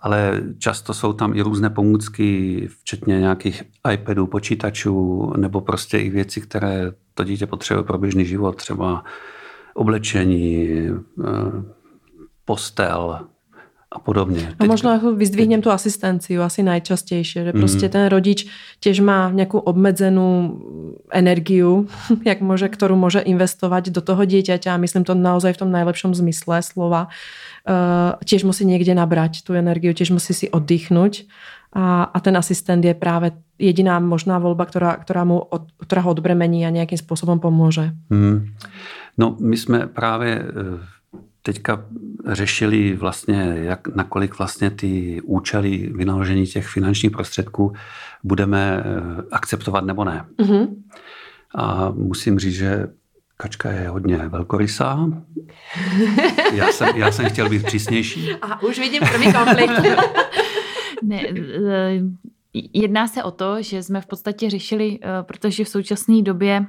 [0.01, 6.41] ale často jsou tam i různé pomůcky, včetně nějakých iPadů, počítačů, nebo prostě i věci,
[6.41, 9.05] které to dítě potřebuje pro běžný život, třeba
[9.75, 11.63] oblečení, eh,
[12.45, 13.27] postel,
[13.91, 14.55] a podobně.
[14.59, 17.93] A možno ako vyzdvihnem tú asistenciu asi najčastejšie, že proste mm.
[17.93, 18.47] ten rodič
[18.79, 20.63] tiež má nejakú obmedzenú
[21.11, 21.91] energiu,
[22.31, 26.15] jak môže, ktorú môže investovať do toho dieťaťa a myslím to naozaj v tom najlepšom
[26.15, 27.11] zmysle slova.
[27.61, 31.29] Uh, tiež musí niekde nabrať tú energiu, tiež musí si oddychnúť
[31.77, 36.16] a, a ten asistent je práve jediná možná volba, ktorá, ktorá, mu od, ktorá ho
[36.16, 37.92] odbremení a nejakým spôsobom pomôže.
[38.09, 38.57] Mm.
[39.18, 40.44] No my jsme právě
[41.42, 41.85] teďka
[42.27, 47.73] řešili vlastně, jak, nakolik vlastně ty účely vynaložení těch finančních prostředků
[48.25, 50.25] budeme eh, akceptovat nebo ne.
[50.38, 50.68] Mm-hmm.
[51.55, 52.87] A musím říct, že
[53.40, 55.09] Kačka je hodně velkorysá.
[56.53, 58.35] Já jsem, já jsem chtěl být přísnější.
[58.42, 59.72] A už vidím první konflikt.
[61.03, 62.00] ne, eh,
[62.72, 66.66] jedná se o to, že jsme v podstatě řešili, eh, protože v současné době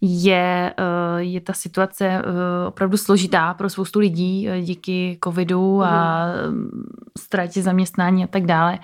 [0.00, 2.22] je, eh, je ta situace
[2.66, 6.70] opravdu složitá pro spoustu lidí díky covidu a mhm.
[7.18, 8.78] ztrátě zaměstnání a tak dále,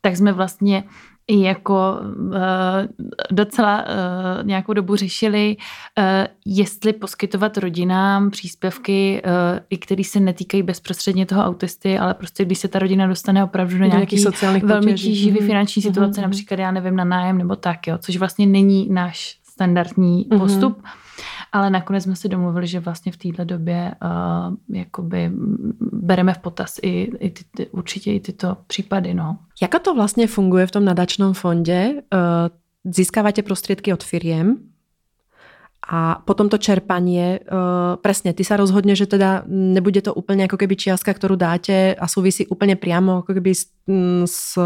[0.00, 0.84] tak jsme vlastně
[1.28, 2.34] i jako uh,
[3.30, 5.56] docela uh, nějakou dobu řešili,
[5.98, 6.04] uh,
[6.44, 12.58] jestli poskytovat rodinám příspěvky, uh, i které se netýkají bezprostředně toho autisty, ale prostě když
[12.58, 14.26] se ta rodina dostane opravdu do nějakých
[14.62, 15.46] velmi tíživý mhm.
[15.46, 16.24] finanční situace, mm-hmm.
[16.24, 20.38] například já nevím, na nájem nebo tak, jo, což vlastně není náš standardní mm-hmm.
[20.38, 20.82] postup.
[21.52, 25.30] Ale nakonec jsme si domluvili, že vlastně v této době uh, jakoby
[25.80, 29.14] bereme v potaz i, i ty, ty, určitě i tyto případy.
[29.14, 29.38] No.
[29.62, 31.94] Jak to vlastně funguje v tom nadačnom fondě?
[31.94, 34.56] Uh, získáváte prostředky od firiem,
[35.86, 40.58] a potom to čerpanie, uh, presne, ty sa rozhodne, že teda nebude to úplne ako
[40.58, 44.58] keby čiastka, ktorú dáte a súvisí úplne priamo ako keby s, mm, s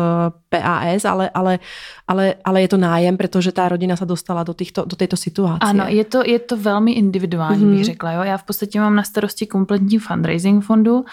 [0.49, 1.61] PAS, ale, ale,
[2.09, 5.69] ale, ale je to nájem, pretože tá rodina sa dostala do, týchto, do tejto situácie.
[5.69, 7.77] Ano, je to, je to velmi individuální, mm-hmm.
[7.77, 8.13] bych řekla.
[8.13, 8.23] Jo?
[8.23, 11.05] Já v podstatě mám na starosti kompletní fundraising fondu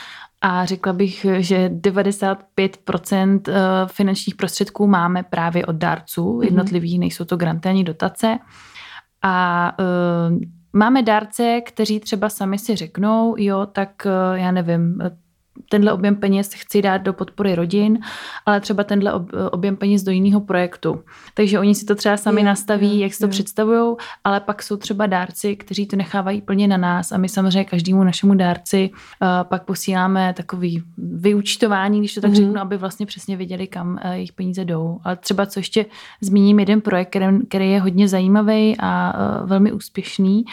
[0.41, 3.53] a řekla bych, že 95% eh,
[3.87, 8.39] finančních prostředků máme právě od dárců jednotlivých, nejsou to granty ani dotace.
[9.21, 10.39] A uh,
[10.73, 14.99] máme dárce, kteří třeba sami si řeknou, jo, tak uh, já nevím,
[15.69, 17.99] tenhle objem peněz chci dát do podpory rodin,
[18.45, 19.13] ale třeba tenhle
[19.51, 21.03] objem peněz do jiného projektu.
[21.33, 24.63] Takže oni si to třeba sami je, nastaví, je, jak si to představují, ale pak
[24.63, 28.89] jsou třeba dárci, kteří to nechávají plně na nás a my samozřejmě každému našemu dárci
[28.89, 32.35] uh, pak posíláme takový vyučtování, když to tak mm-hmm.
[32.35, 34.99] řeknu, aby vlastně přesně věděli, kam uh, jejich peníze jdou.
[35.03, 35.85] Ale třeba co ještě
[36.21, 40.45] zmíním jeden projekt, který, který je hodně zajímavý a uh, velmi úspěšný,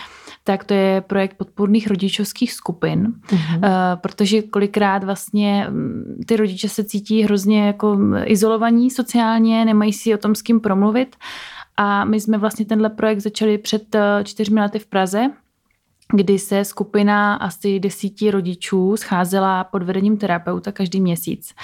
[0.44, 3.56] tak to je projekt podpůrných rodičovských skupin, mm-hmm.
[3.56, 3.62] uh,
[3.96, 10.18] protože kolikrát vlastně mm, ty rodiče se cítí hrozně jako izolovaní sociálně, nemají si o
[10.18, 11.16] tom s kým promluvit.
[11.76, 15.30] A my jsme vlastně tenhle projekt začali před eh, čtyřmi lety v Praze
[16.12, 21.54] kdy se skupina asi desíti rodičů scházela pod vedením terapeuta každý měsíc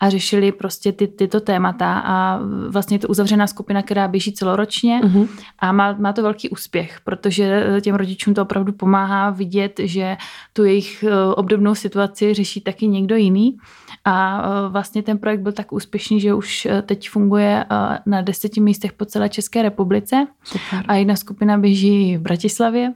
[0.00, 5.00] a řešili prostě ty, tyto témata a vlastně je to uzavřená skupina, která běží celoročně
[5.04, 5.28] uh-huh.
[5.58, 10.16] a má, má to velký úspěch, protože těm rodičům to opravdu pomáhá vidět, že
[10.52, 13.56] tu jejich eh, obdobnou situaci řeší taky někdo jiný
[14.04, 17.64] a eh, vlastně ten projekt byl tak úspěšný, že už eh, teď funguje
[18.06, 20.84] na deseti místech po celé České republice Super.
[20.88, 22.92] a jedna skupina běží v Bratislavě.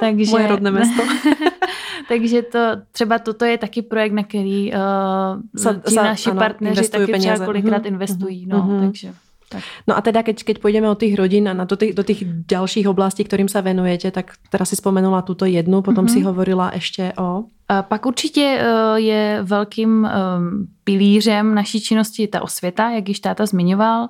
[0.00, 1.02] Takže moje rodné město.
[2.08, 2.58] takže to,
[2.92, 4.78] třeba toto je taky projekt, na který uh,
[5.52, 7.88] za, ti za, naši ano, partneři taky třeba kolikrát mm-hmm.
[7.88, 8.46] investují.
[8.46, 8.80] No, mm-hmm.
[8.80, 9.12] takže.
[9.52, 9.62] Tak.
[9.86, 12.88] No a teda, keď, keď půjdeme od těch rodin a na to, do těch dalších
[12.88, 16.12] oblastí, kterým se venujete, tak teda si vzpomenula tuto jednu, potom mm-hmm.
[16.12, 17.44] si hovorila ještě o...
[17.68, 20.08] A pak určitě uh, je velkým um,
[20.84, 24.08] pilířem naší činnosti ta osvěta, jak již táta zmiňoval.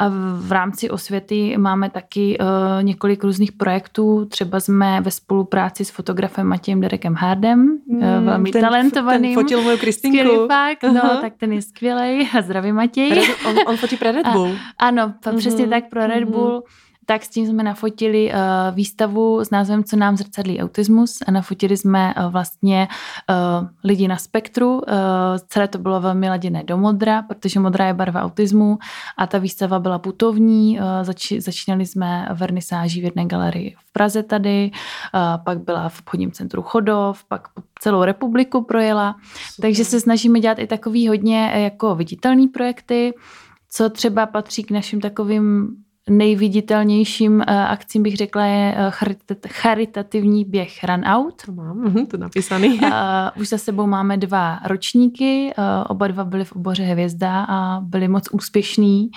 [0.00, 2.46] A v rámci osvěty máme taky uh,
[2.82, 4.24] několik různých projektů.
[4.24, 9.34] Třeba jsme ve spolupráci s fotografem Matějem Derekem Hardem, mm, uh, velmi ten, talentovaným.
[9.34, 10.46] Ten fotil moju Kristinku.
[10.48, 10.92] Fakt, uh-huh.
[10.92, 12.28] no, tak ten je skvělý.
[12.38, 13.08] A zdravím Matěj.
[13.14, 14.56] Red, on, on fotí pro Red Bull.
[14.78, 15.36] A, ano, uh-huh.
[15.36, 16.32] přesně tak pro Red mhm.
[16.32, 16.58] Bull.
[16.58, 21.30] Uh-huh tak s tím jsme nafotili uh, výstavu s názvem Co nám zrcadlí autismus a
[21.30, 22.88] nafotili jsme uh, vlastně
[23.30, 24.74] uh, lidi na spektru.
[24.74, 24.82] Uh,
[25.48, 28.78] celé to bylo velmi laděné do modra, protože modrá je barva autismu
[29.18, 30.78] a ta výstava byla putovní.
[30.78, 36.00] Uh, zač- začínali jsme vernisáží v jedné galerii v Praze tady, uh, pak byla v
[36.00, 37.48] obchodním centru Chodov, pak
[37.80, 39.16] celou republiku projela.
[39.54, 39.68] Super.
[39.68, 43.14] Takže se snažíme dělat i takový hodně jako viditelný projekty,
[43.70, 45.76] co třeba patří k našim takovým
[46.08, 48.90] nejviditelnějším eh, akcím bych řekla je eh,
[49.48, 51.42] charitativní běh Run Out.
[51.46, 52.80] To mám, mhm, to napísaný.
[53.40, 58.08] už za sebou máme dva ročníky, eh, oba dva byly v oboře Hvězda a byli
[58.08, 59.10] moc úspěšný.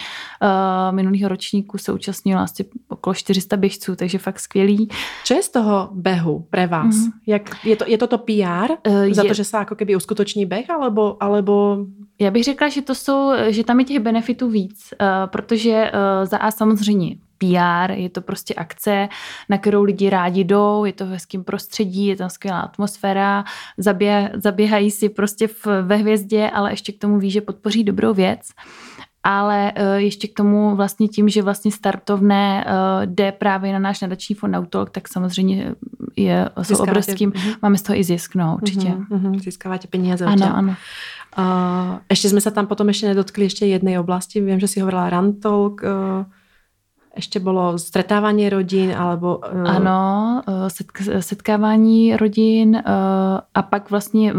[0.92, 4.90] Minulýho ročníku se účastnilo asi okolo 400 běžců, takže fakt skvělý.
[5.26, 6.96] Co je z toho behu pre vás?
[6.96, 7.12] Mm-hmm.
[7.28, 8.72] Jak, je, to, je to to PR?
[8.88, 9.28] Uh, za je...
[9.28, 10.70] to, že se jako keby uskutoční běh?
[10.70, 11.78] Alebo, alebo...
[12.22, 14.94] Já bych řekla, že to jsou, že tam je těch benefitů víc,
[15.32, 15.92] protože
[16.24, 19.10] za A samozřejmě samozřejmě PR, je to prostě akce,
[19.50, 23.44] na kterou lidi rádi jdou, je to v hezkém prostředí, je tam skvělá atmosféra,
[23.78, 28.14] zabě, zaběhají si prostě v, ve hvězdě, ale ještě k tomu ví, že podpoří dobrou
[28.14, 28.50] věc.
[29.26, 34.02] Ale uh, ještě k tomu vlastně tím, že vlastně startovné uh, jde právě na náš
[34.02, 35.76] nadační fond Autolog, tak samozřejmě
[36.16, 37.56] je, jsou obrovským, uh-huh.
[37.62, 38.88] máme z toho i zisk, no určitě.
[38.88, 39.40] Uh-huh, uh-huh.
[39.40, 40.26] Získáváte peníze.
[40.26, 40.76] Ano, ano.
[41.38, 45.10] Uh, ještě jsme se tam potom ještě nedotkli ještě jednej oblasti, vím, že si hovorila
[45.10, 46.26] Rantolk, uh,
[47.16, 49.38] ještě bylo stretávání rodin, alebo...
[49.38, 49.70] Uh...
[49.70, 50.42] Ano,
[51.10, 52.82] eh, setkávání rodin uh,
[53.54, 54.34] a pak vlastně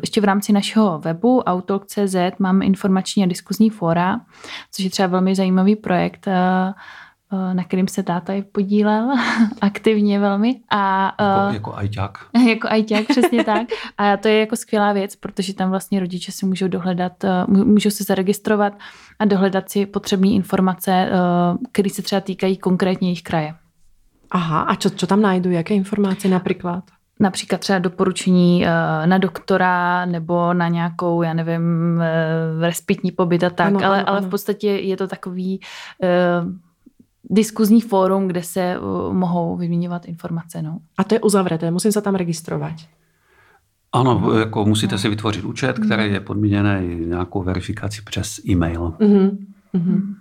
[0.00, 4.20] ještě v rámci našeho webu Autolog.cz máme informační a diskuzní fóra,
[4.72, 6.26] což je třeba velmi zajímavý projekt.
[7.32, 9.08] Eh, na kterým se táta je podílel
[9.60, 10.60] aktivně velmi.
[10.70, 12.18] A, jako, uh, jako ajťák.
[12.48, 13.66] Jako ajťák, přesně tak.
[13.98, 17.90] A to je jako skvělá věc, protože tam vlastně rodiče si můžou dohledat, uh, můžou
[17.90, 18.72] se zaregistrovat
[19.18, 21.10] a dohledat si potřebné informace,
[21.72, 23.54] které se třeba týkají konkrétně jejich kraje.
[24.30, 25.50] Aha, a co, co tam najdu?
[25.50, 26.84] Jaké informace například?
[27.22, 28.64] například třeba doporučení
[29.06, 32.02] na doktora nebo na nějakou, já nevím,
[32.60, 35.60] respitní pobyt a tak, ano, ale, ano, ale v podstatě je to takový
[37.30, 40.62] diskuzní fórum, kde se uh, mohou vyměňovat informace.
[40.62, 40.78] No.
[40.98, 42.72] A to je uzavřené, musím se tam registrovat.
[43.92, 45.84] Ano, jako musíte si vytvořit účet, mm.
[45.84, 48.94] který je podmíněný nějakou verifikací přes e-mail.
[48.98, 49.36] Mm-hmm.
[49.74, 50.14] Mm-hmm.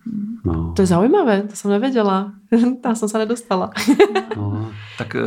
[0.45, 0.73] No.
[0.75, 2.33] To je zajímavé, to jsem nevěděla.
[2.81, 3.71] Tam jsem se nedostala.
[4.37, 5.21] no, tak eh,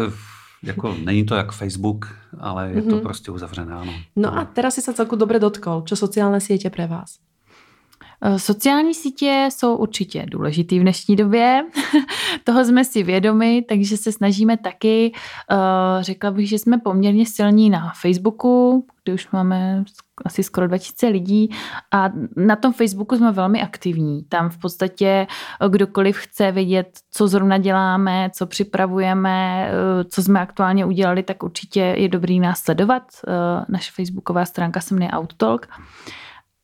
[0.62, 2.08] jako není to jak Facebook,
[2.38, 2.90] ale je mm-hmm.
[2.90, 3.92] to prostě uzavřené, ano.
[4.16, 5.82] No a teraz si se celku dobře dotkol.
[5.86, 7.18] Co sociální sítě pre vás?
[8.24, 11.64] Eh, sociální sítě jsou určitě důležitý v dnešní době,
[12.44, 15.12] toho jsme si vědomi, takže se snažíme taky,
[15.50, 15.56] eh,
[16.00, 19.84] řekla bych, že jsme poměrně silní na Facebooku, kdy už máme
[20.24, 21.50] asi skoro 2000 lidí
[21.92, 24.24] a na tom Facebooku jsme velmi aktivní.
[24.28, 25.26] Tam v podstatě
[25.68, 29.70] kdokoliv chce vědět, co zrovna děláme, co připravujeme,
[30.08, 33.02] co jsme aktuálně udělali, tak určitě je dobrý nás sledovat.
[33.68, 35.68] Naše facebooková stránka se jmenuje Outtalk.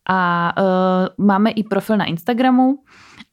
[0.09, 0.53] A
[1.19, 2.79] máme i profil na Instagramu,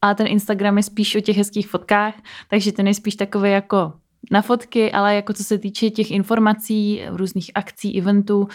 [0.02, 2.14] a ten Instagram je spíš o těch hezkých fotkách,
[2.48, 3.92] takže ten je spíš takový jako
[4.30, 8.48] na fotky, ale jako co se týče těch informací, různých akcí, eventů,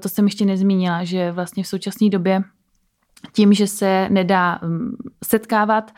[0.00, 2.42] to jsem ještě nezmínila, že vlastně v současné době
[3.32, 5.90] tím, že se nedá mm, setkávat,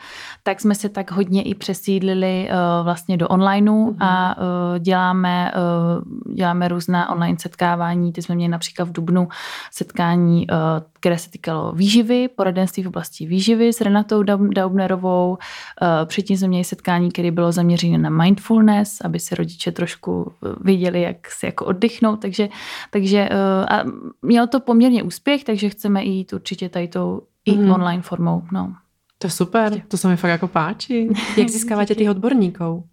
[0.43, 3.97] tak jsme se tak hodně i přesídlili uh, vlastně do onlineu mm-hmm.
[3.99, 4.43] a uh,
[4.79, 8.13] děláme, uh, děláme různá online setkávání.
[8.13, 9.27] Ty jsme měli například v Dubnu
[9.71, 10.47] setkání,
[11.03, 15.37] které se týkalo výživy, poradenství v oblasti výživy s Renatou Daubnerovou.
[16.05, 21.31] Předtím jsme měli setkání, které bylo zaměřené na mindfulness, aby se rodiče trošku viděli, jak
[21.31, 22.21] si jako oddychnout.
[22.21, 22.49] Takže,
[22.89, 23.29] takže
[23.69, 23.83] a
[24.21, 27.71] mělo to poměrně úspěch, takže chceme jít určitě tady tou i mm.
[27.71, 28.43] online formou.
[28.51, 28.73] No.
[29.17, 31.09] To je super, to se mi fakt jako páči.
[31.37, 32.83] Jak získáváte těch odborníků?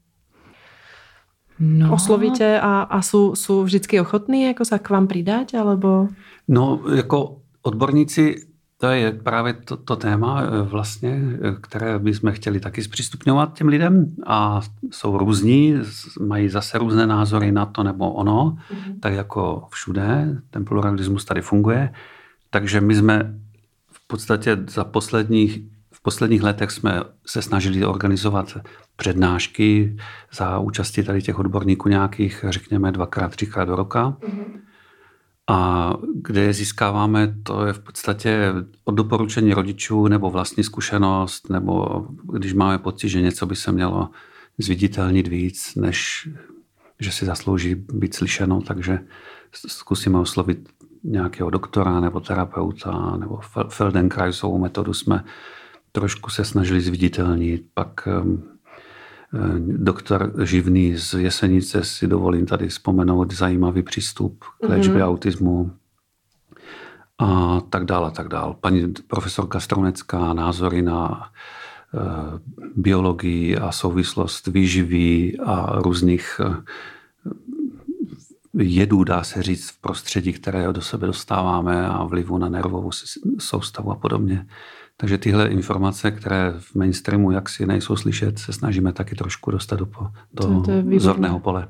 [1.60, 1.94] No.
[1.94, 6.08] Oslovíte a, a jsou, jsou vždycky ochotní jako se k vám přidat, alebo?
[6.48, 8.46] No, jako odborníci,
[8.78, 13.68] to je právě to, to téma eh, vlastně, eh, které bychom chtěli taky zpřístupňovat těm
[13.68, 15.74] lidem a jsou různí,
[16.20, 19.00] mají zase různé názory na to nebo ono, mm-hmm.
[19.00, 21.92] tak jako všude, ten pluralismus tady funguje.
[22.50, 23.40] Takže my jsme
[24.10, 25.60] podstatě za posledních,
[25.92, 28.58] v posledních letech jsme se snažili organizovat
[28.96, 29.96] přednášky
[30.32, 34.10] za účasti tady těch odborníků nějakých, řekněme, dvakrát, třikrát do roka.
[34.10, 34.60] Mm-hmm.
[35.50, 38.52] A kde je získáváme, to je v podstatě
[38.84, 44.10] od doporučení rodičů nebo vlastní zkušenost, nebo když máme pocit, že něco by se mělo
[44.58, 46.28] zviditelnit víc, než
[47.00, 48.98] že si zaslouží být slyšeno, takže
[49.52, 50.68] zkusíme oslovit
[51.04, 55.24] nějakého doktora nebo terapeuta nebo Feldenkraisovou metodu jsme
[55.92, 57.62] trošku se snažili zviditelnit.
[57.74, 58.59] Pak um, eh,
[59.60, 65.08] doktor Živný z Jesenice si dovolím tady vzpomenout zajímavý přístup k léčbě mm-hmm.
[65.08, 65.72] autismu
[67.18, 68.54] a tak dále, a tak dále.
[68.60, 71.30] Paní profesorka Strunecká názory na
[71.92, 72.00] uh,
[72.76, 76.54] biologii a souvislost výživy a různých uh,
[78.54, 82.90] jedů, dá se říct, v prostředí, které do sebe dostáváme a vlivu na nervovou
[83.38, 84.46] soustavu a podobně.
[85.00, 89.86] Takže tyhle informace, které v mainstreamu jaksi nejsou slyšet, se snažíme taky trošku dostat do,
[90.32, 91.68] do to, to zorného pole.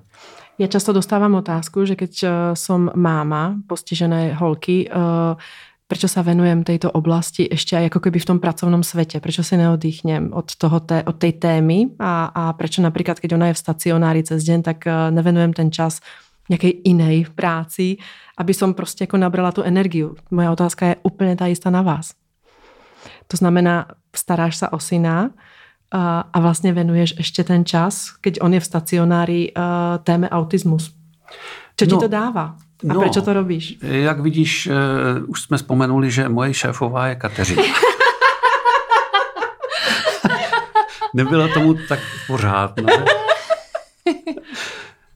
[0.59, 5.39] Já často dostávám otázku, že keď som eh, máma postižené holky, uh,
[5.89, 9.57] prečo sa venujem tejto oblasti ešte aj ako keby v tom pracovnom svete, prečo si
[9.57, 13.63] neoddychnem od, toho té, od tej témy a, a prečo napríklad, keď ona je v
[13.63, 16.05] stacionári cez deň, tak uh, nevenujem ten čas
[16.51, 17.97] nějaké jiné práci,
[18.39, 20.15] aby som prostě jako nabrala tu energiu.
[20.31, 22.11] Moja otázka je úplně ta jistá na vás.
[23.31, 25.31] To znamená, staráš se o syna
[25.91, 29.53] a, a vlastně venuješ ještě ten čas, keď on je v stacionári,
[30.03, 30.95] téme autismus.
[31.77, 32.57] Co no, ti to dává?
[32.91, 33.79] A no, proč to robíš?
[33.83, 34.75] Jak vidíš, uh,
[35.27, 37.63] už jsme vzpomenuli, že moje šéfová je Kateřina.
[41.15, 42.77] Nebylo tomu tak pořád.
[42.77, 42.89] No.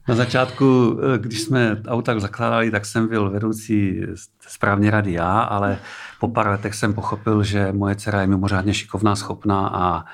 [0.07, 4.01] Na začátku, eh, když jsme auta zakládali, tak jsem byl vedoucí
[4.47, 5.77] správně rady já, ale
[6.19, 10.05] po pár letech jsem pochopil, že moje dcera je mimořádně šikovná, schopná a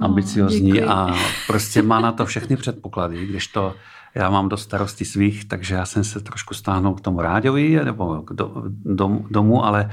[0.00, 3.74] ambiciozní no, a prostě má na to všechny předpoklady, když to
[4.14, 8.22] já mám do starosti svých, takže já jsem se trošku stáhnul k tomu ráďovi nebo
[8.22, 9.90] k do, dom, domu, ale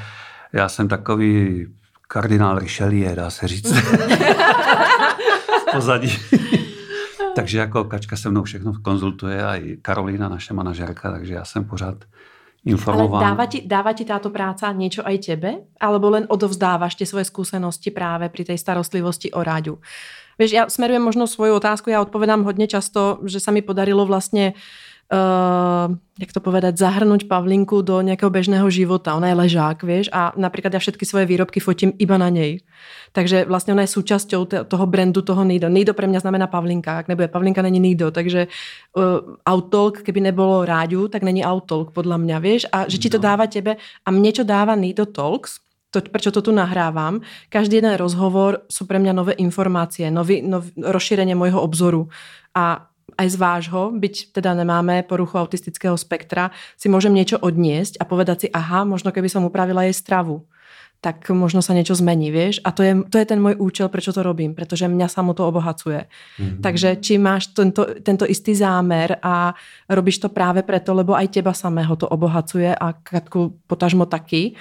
[0.54, 1.68] já jsem takový
[2.08, 3.74] kardinál Richelieu, dá se říct.
[5.72, 6.18] pozadí.
[7.36, 11.66] Takže jako Kačka se mnou všechno konzultuje a i Karolína, naše manažerka, takže já jsem
[11.66, 11.96] pořád
[12.66, 13.24] informován.
[13.24, 15.64] Ale dává ti, dává ti táto práca niečo aj tebe?
[15.80, 19.80] Alebo len odovzdávaš tie svoje skúsenosti práve pri tej starostlivosti o ráďu?
[20.40, 24.56] Vieš, ja smerujem možno svoju otázku, ja odpovedám hodně často, že sa mi podarilo vlastne
[24.56, 24.89] uh,
[26.20, 29.18] jak to povedať, zahrnúť Pavlinku do nejakého bežného života.
[29.18, 32.62] Ona je ležák, vieš, a napríklad ja všetky svoje výrobky fotím iba na nej.
[33.12, 35.70] Takže vlastně ona je súčasťou toho brandu toho Nido.
[35.70, 36.98] Nido pre mňa znamená Pavlinka.
[36.98, 38.12] Ak nebude Pavlinka, není Nido.
[38.12, 42.70] Takže uh, Outtalk, keby nebolo ráďu, tak není Outtalk, podľa mňa, vieš.
[42.72, 43.24] A že ti to no.
[43.24, 45.58] dáva tebe a mne čo dáva Nido Talks,
[45.90, 50.70] to, prečo to tu nahrávam, každý jeden rozhovor sú pre mňa nové informácie, nový, nov,
[50.78, 52.14] rozšírenie môjho obzoru.
[52.54, 58.04] A aj z vášho, byť teda nemáme poruchu autistického spektra, si môžem niečo odniesť a
[58.04, 60.46] povedať si, aha, možno keby som upravila jej stravu
[61.00, 62.60] tak možno sa niečo zmení, vieš?
[62.68, 65.48] A to je, to je ten môj účel, prečo to robím, pretože mňa samo to
[65.48, 66.12] obohacuje.
[66.12, 66.60] Mm-hmm.
[66.60, 69.56] Takže či máš tento, tento istý zámer a
[69.88, 74.60] robíš to práve preto, lebo aj teba samého to obohacuje a Katku potažmo taky,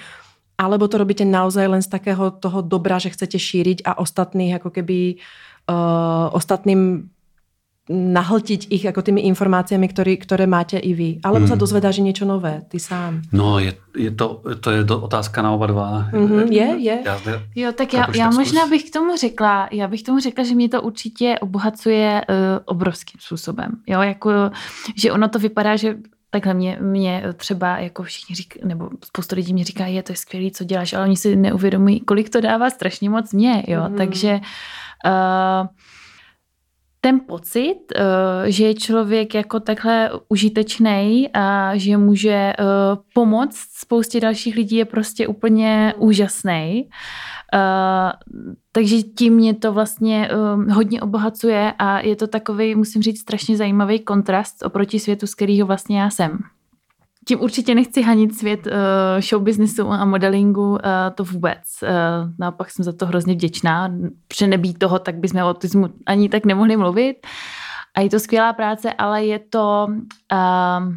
[0.55, 4.75] alebo to robíte naozaj len z takého toho dobra, že chcete šíriť a ostatných ako
[4.75, 5.19] keby
[5.67, 7.11] uh, ostatným
[7.89, 11.09] nahltiť ich ako tými informáciami, ktorý, ktoré máte i vy.
[11.25, 11.51] Alebo mm.
[11.51, 13.25] sa dozvedáš niečo nové, ty sám.
[13.33, 15.89] No, je, je to, to je do, otázka na oba dva.
[16.13, 16.95] Mm-hmm, je, je.
[17.05, 20.43] Já zde, jo, tak já, já možná bych k tomu řekla, já bych tomu řekla,
[20.43, 22.35] že mě to určitě obohacuje uh,
[22.65, 23.81] obrovským způsobem.
[23.87, 24.31] Jo, jako,
[24.95, 25.97] že ono to vypadá, že
[26.31, 30.15] Takhle mě, mě třeba jako všichni říkají, nebo spoustu lidí mi říká, je to je
[30.15, 33.97] skvělý, co děláš, ale oni si neuvědomují, kolik to dává strašně moc mě, jo, mm.
[33.97, 34.39] takže
[35.05, 35.67] uh,
[37.01, 42.55] ten pocit, eh, že je člověk jako takhle užitečný a že může eh,
[43.13, 46.89] pomoct spoustě dalších lidí je prostě úplně úžasný.
[47.53, 48.11] Eh,
[48.71, 50.29] takže tím mě to vlastně
[50.71, 55.67] hodně obohacuje a je to takový, musím říct, strašně zajímavý kontrast oproti světu, z kterého
[55.67, 56.39] vlastně já jsem.
[57.29, 58.73] Tím určitě nechci hanit svět uh,
[59.21, 60.77] show businessu a modelingu, uh,
[61.15, 61.63] to vůbec.
[61.83, 61.89] Uh,
[62.39, 63.91] naopak jsem za to hrozně vděčná,
[64.47, 67.27] nebýt toho, tak bychom o autismu ani tak nemohli mluvit.
[67.97, 69.87] A je to skvělá práce, ale je to,
[70.33, 70.93] uh,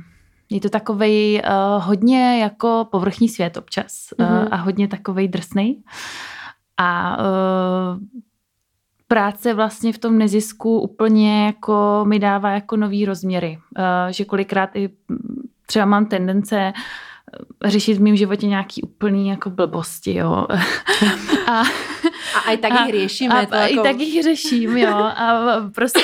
[0.51, 4.43] je to takovej uh, hodně jako povrchní svět občas mm-hmm.
[4.43, 5.83] uh, a hodně takovej drsný.
[6.77, 7.99] A uh,
[9.09, 13.59] práce vlastně v tom nezisku úplně jako mi dává jako nový rozměry.
[13.79, 14.91] Uh, že kolikrát i
[15.73, 20.47] třeba mám tendence eh, řešit v mém životě nějaký úplný jako blbosti, jo.
[21.47, 21.63] a,
[22.47, 23.35] a i tak jich řešíme.
[23.35, 23.81] A, to a jako...
[23.81, 24.95] i tak jich řeším, jo.
[24.95, 26.01] A, prostě,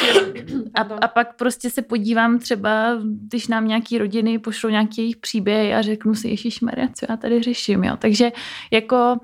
[0.75, 5.75] a, a pak prostě se podívám třeba, když nám nějaký rodiny pošlou nějaký jejich příběh
[5.75, 7.97] a řeknu si, Ježíš Maria, co já tady řeším, jo.
[7.99, 8.33] Takže
[8.71, 9.17] jako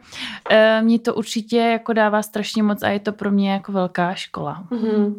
[0.51, 4.15] e, mě to určitě jako dává strašně moc a je to pro mě jako velká
[4.15, 4.65] škola.
[4.71, 5.15] Mm-hmm.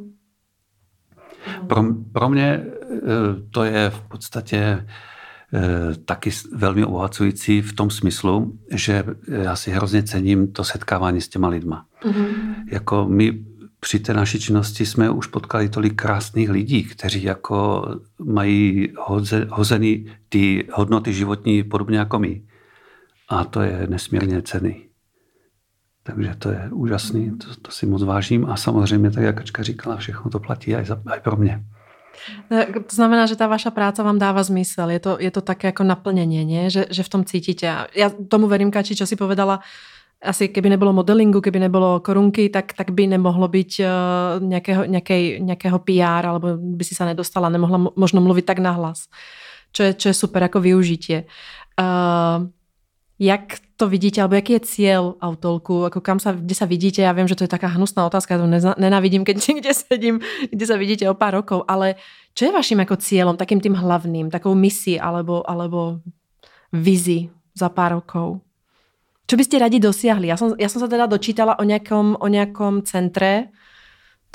[1.68, 2.66] Pro, pro mě e,
[3.52, 5.15] to je v podstatě Eh,
[6.06, 11.48] taky velmi obohacující v tom smyslu, že já si hrozně cením to setkávání s těma
[11.48, 11.86] lidma.
[12.04, 12.28] Mm-hmm.
[12.72, 13.46] Jako my
[13.80, 17.88] při té naší činnosti jsme už potkali tolik krásných lidí, kteří jako
[18.20, 22.44] mají hoze, hozený ty hodnoty životní podobně jako my.
[23.30, 24.86] A to je nesmírně cený.
[26.04, 29.98] Takže to je úžasný, to, to si moc vážím a samozřejmě, tak jak Kačka říkala,
[29.98, 31.66] všechno to platí za, aj pro mě.
[32.90, 34.90] To znamená, že tá vaša práca vám dáva zmysel.
[34.94, 36.70] Je to, je to také ako naplnenie, nie?
[36.74, 37.68] Že, že v tom cítite.
[37.94, 39.62] Ja tomu verím, Kači, čo si povedala,
[40.26, 43.90] asi keby nebolo modelingu, keby nebolo korunky, tak, tak by nemohlo byť uh,
[44.42, 49.12] nejakého, nejakej, nejakého PR, alebo by si sa nedostala, nemohla možno mluviť tak nahlas.
[49.76, 51.28] Čo je, čo je super ako využitie.
[51.76, 52.48] Uh,
[53.20, 57.16] jak to vidíte, alebo jaký je cieľ autolku, ako kam sa, kde sa vidíte, ja
[57.16, 58.48] viem, že to je taká hnusná otázka, to
[58.80, 60.16] nenávidím, keď niekde sedím,
[60.52, 61.96] kde sa vidíte o pár rokov, ale
[62.36, 66.04] čo je vašim ako cieľom, takým tým hlavným, takou misi alebo, alebo
[66.76, 68.44] vizi za pár rokov?
[69.26, 70.30] Čo by ste radi dosiahli?
[70.30, 73.50] Ja som, ja som sa teda dočítala o nejakom, o nejakom centre,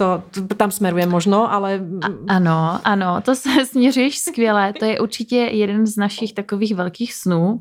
[0.00, 1.76] to, to tam smeruje možno, ale...
[2.00, 2.08] A,
[2.40, 4.72] ano, ano, to se směřuješ skvěle.
[4.72, 7.60] To je určitě jeden z našich takových velkých snů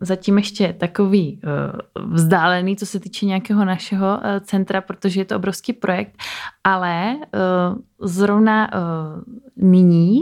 [0.00, 5.36] zatím ještě takový uh, vzdálený, co se týče nějakého našeho uh, centra, protože je to
[5.36, 6.12] obrovský projekt,
[6.64, 8.70] ale uh, zrovna
[9.56, 10.20] nyní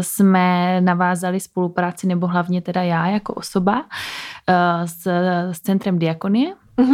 [0.00, 3.84] jsme navázali spolupráci, nebo hlavně teda já jako osoba,
[4.84, 5.06] s,
[5.52, 6.88] s centrem Diakonie, uh,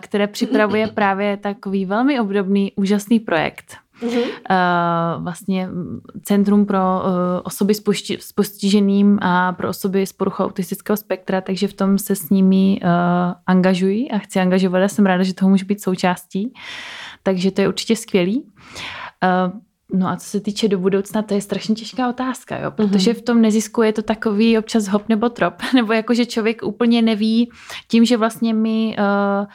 [0.00, 4.22] které připravuje právě takový velmi obdobný, úžasný projekt Mm-hmm.
[4.50, 5.68] Uh, vlastně
[6.22, 7.10] Centrum pro uh,
[7.44, 11.98] osoby s, pošti- s postiženým a pro osoby s poruchou autistického spektra, takže v tom
[11.98, 12.88] se s nimi uh,
[13.46, 16.52] angažuji a chci angažovat a jsem ráda, že toho můžu být součástí.
[17.22, 18.42] Takže to je určitě skvělý.
[18.42, 19.60] Uh,
[19.92, 22.70] No a co se týče do budoucna, to je strašně těžká otázka, jo?
[22.70, 23.18] protože mm-hmm.
[23.18, 27.02] v tom nezisku je to takový občas hop nebo trop, nebo jako, že člověk úplně
[27.02, 27.50] neví
[27.88, 29.46] tím, že vlastně my uh,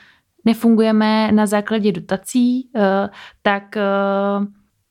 [0.45, 3.09] nefungujeme na základě dotací, eh,
[3.41, 3.81] tak eh,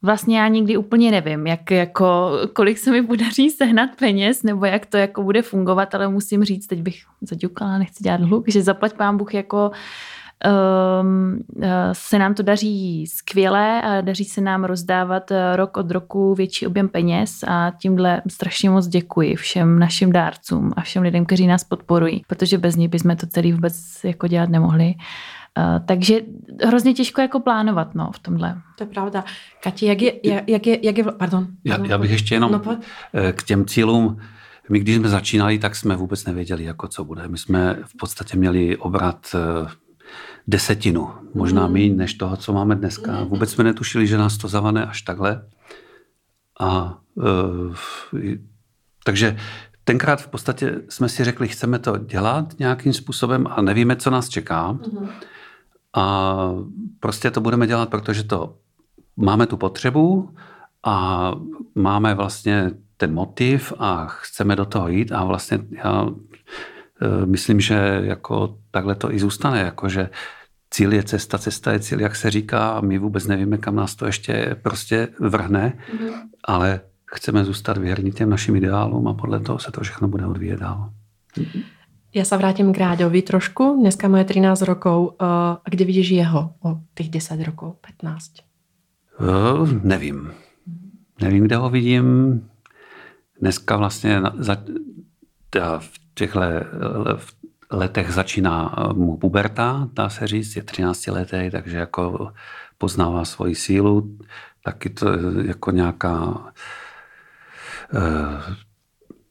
[0.03, 4.87] vlastně já nikdy úplně nevím, jak, jako, kolik se mi podaří sehnat peněz, nebo jak
[4.87, 8.93] to jako bude fungovat, ale musím říct, teď bych zaďukala, nechci dělat hluk, že zaplať
[8.93, 9.71] pán Bůh jako
[11.01, 11.39] um,
[11.93, 16.89] se nám to daří skvěle a daří se nám rozdávat rok od roku větší objem
[16.89, 22.23] peněz a tímhle strašně moc děkuji všem našim dárcům a všem lidem, kteří nás podporují,
[22.27, 24.95] protože bez nich bychom to celý vůbec jako dělat nemohli.
[25.59, 26.21] Uh, takže
[26.65, 28.63] hrozně těžko jako plánovat no, v tomhle.
[28.79, 29.25] To je pravda.
[29.63, 30.13] Kati, jak je,
[30.47, 31.47] jak je, jak je pardon.
[31.65, 32.79] Já, já bych ještě jenom no,
[33.33, 34.19] k těm cílům
[34.69, 37.29] My když jsme začínali, tak jsme vůbec nevěděli, jako co bude.
[37.29, 39.71] My jsme v podstatě měli obrat eh,
[40.47, 41.73] desetinu, možná mm.
[41.73, 43.25] méně než toho, co máme dneska.
[43.25, 45.43] Vůbec jsme netušili, že nás to zavane až takhle.
[46.61, 48.39] A e,
[49.05, 49.37] takže
[49.85, 54.29] tenkrát v podstatě jsme si řekli, chceme to dělat nějakým způsobem a nevíme, co nás
[54.29, 54.73] čeká.
[54.73, 55.09] Mm.
[55.99, 56.55] A
[57.01, 58.57] prostě to budeme dělat, protože to
[59.17, 60.31] máme tu potřebu
[60.85, 61.33] a
[61.75, 68.01] máme vlastně ten motiv a chceme do toho jít a vlastně já e, myslím, že
[68.03, 70.11] jako takhle to i zůstane, jako že
[70.71, 73.95] cíl je cesta, cesta je cíl, jak se říká, a my vůbec nevíme, kam nás
[73.95, 76.13] to ještě prostě vrhne, mm-hmm.
[76.45, 80.61] ale chceme zůstat věrní těm našim ideálům a podle toho se to všechno bude odvíjet
[80.61, 80.91] dál.
[82.15, 83.77] Já se vrátím k Ráďovi trošku.
[83.81, 85.15] Dneska moje 13 rokov.
[85.21, 85.25] Eh,
[85.65, 88.33] a kde vidíš jeho o těch 10 rokov, 15?
[89.21, 90.33] Uh, eh, nevím.
[91.21, 92.41] Nevím, kde ho vidím.
[93.41, 94.57] Dneska vlastně za,
[95.79, 96.41] v těchto
[97.71, 102.33] letech začíná mu puberta, dá se říct, je 13 letý, takže jako
[102.79, 104.19] poznává svoji sílu.
[104.65, 105.07] Taky to
[105.45, 106.45] jako nějaká
[107.95, 108.57] eh,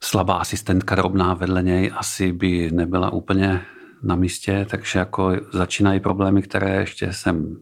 [0.00, 3.62] slabá asistentka drobná vedle něj asi by nebyla úplně
[4.02, 7.56] na místě, takže jako začínají problémy, které ještě jsem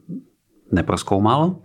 [0.73, 1.57] neproskoumal.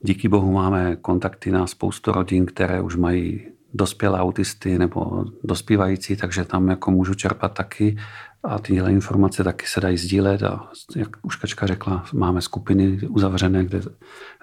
[0.00, 6.44] Díky bohu máme kontakty na spoustu rodin, které už mají dospělé autisty nebo dospívající, takže
[6.44, 7.96] tam jako můžu čerpat taky
[8.44, 13.64] a tyhle informace taky se dají sdílet a jak už Kačka řekla, máme skupiny uzavřené,
[13.64, 13.80] kde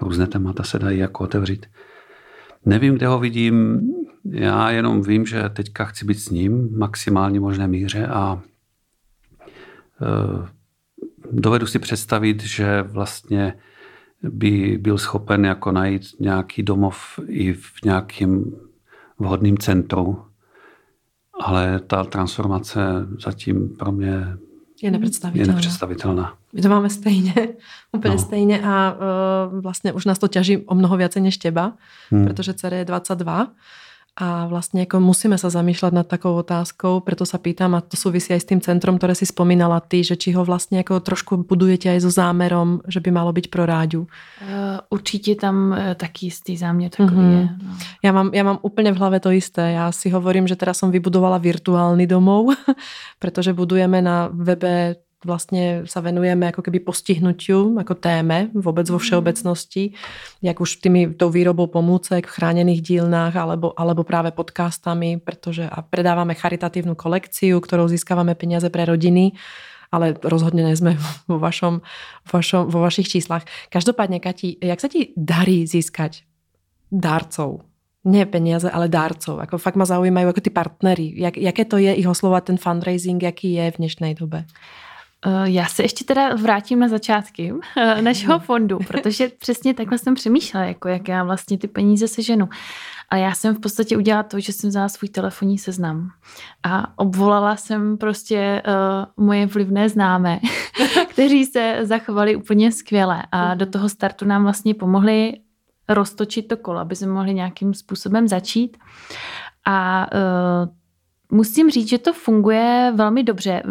[0.02, 1.66] různé témata se dají jako otevřít.
[2.66, 3.82] Nevím, kde ho vidím,
[4.26, 8.42] já jenom vím, že teďka chci být s ním maximálně možné míře a
[10.02, 10.48] e,
[11.32, 13.54] dovedu si představit, že vlastně
[14.24, 18.46] by byl schopen jako najít nějaký domov i v nějakém
[19.20, 20.26] vhodném centru,
[21.42, 22.82] ale ta transformace
[23.20, 24.38] zatím pro mě
[24.82, 25.52] je nepředstavitelná.
[25.52, 26.34] Je nepředstavitelná.
[26.54, 27.34] My to máme stejně,
[27.92, 28.22] úplně no.
[28.22, 28.98] stejně a
[29.52, 31.74] uh, vlastně už nás to ťaží o mnoho více než těba,
[32.12, 32.26] hmm.
[32.28, 33.48] protože dcera je 22
[34.22, 38.34] a vlastně jako musíme se zamýšlet nad takovou otázkou, proto se pýtam a to souvisí
[38.34, 41.90] aj s tým centrom, které si spomínala ty, že či ho vlastně jako trošku budujete
[41.90, 44.02] aj so zámerom, že by malo být pro ráďu.
[44.02, 44.08] Uh,
[44.90, 47.40] určitě tam uh, taky jistý záměr takový mm-hmm.
[47.40, 47.50] je.
[47.64, 47.74] No.
[48.04, 49.72] Já, mám, já mám úplně v hlavě to isté.
[49.72, 52.56] Já si hovorím, že teda som vybudovala virtuální domov,
[53.20, 54.96] protože budujeme na webe
[55.26, 59.00] vlastně sa venujeme jako keby postihnutiu jako téme vůbec vo mm.
[59.00, 59.94] všeobecnosti,
[60.42, 65.82] jak už tými tou výrobou pomůcek v chráněných dílnách alebo, alebo právě podcastami, protože a
[65.82, 69.32] predáváme charitatívnu kolekciu, kterou získáváme peniaze pre rodiny,
[69.92, 70.98] ale rozhodně nejsme
[71.28, 71.82] vo, vašom,
[72.34, 73.46] vašom, vo vašich číslach.
[73.70, 76.24] Každopádně, Kati, jak se ti darí získať
[76.92, 77.62] dárcov?
[78.06, 79.40] Ne peniaze, ale dárcov.
[79.40, 81.14] Jako fakt ma zaujímajú jako ty partnery.
[81.16, 84.46] Jak, jaké to je ich oslovať ten fundraising, jaký je v dnešnej dobe?
[85.26, 90.16] Eh, já se ještě teda vrátím na začátky eh, našeho fondu, protože přesně takhle jsem
[90.16, 92.50] přemýšlela, jako jak já vlastně ty peníze seženu.
[93.10, 96.10] A já jsem v podstatě udělala to, že jsem vzala svůj telefonní seznam
[96.64, 100.40] a obvolala jsem prostě uh, moje vlivné známé,
[101.10, 105.34] kteří se zachovali úplně skvěle a do toho startu nám vlastně pomohli
[105.90, 108.78] roztočit to kolo, aby jsme mohli nějakým způsobem začít.
[109.66, 110.79] A uh,
[111.32, 113.64] Musím říct, že to funguje velmi dobře.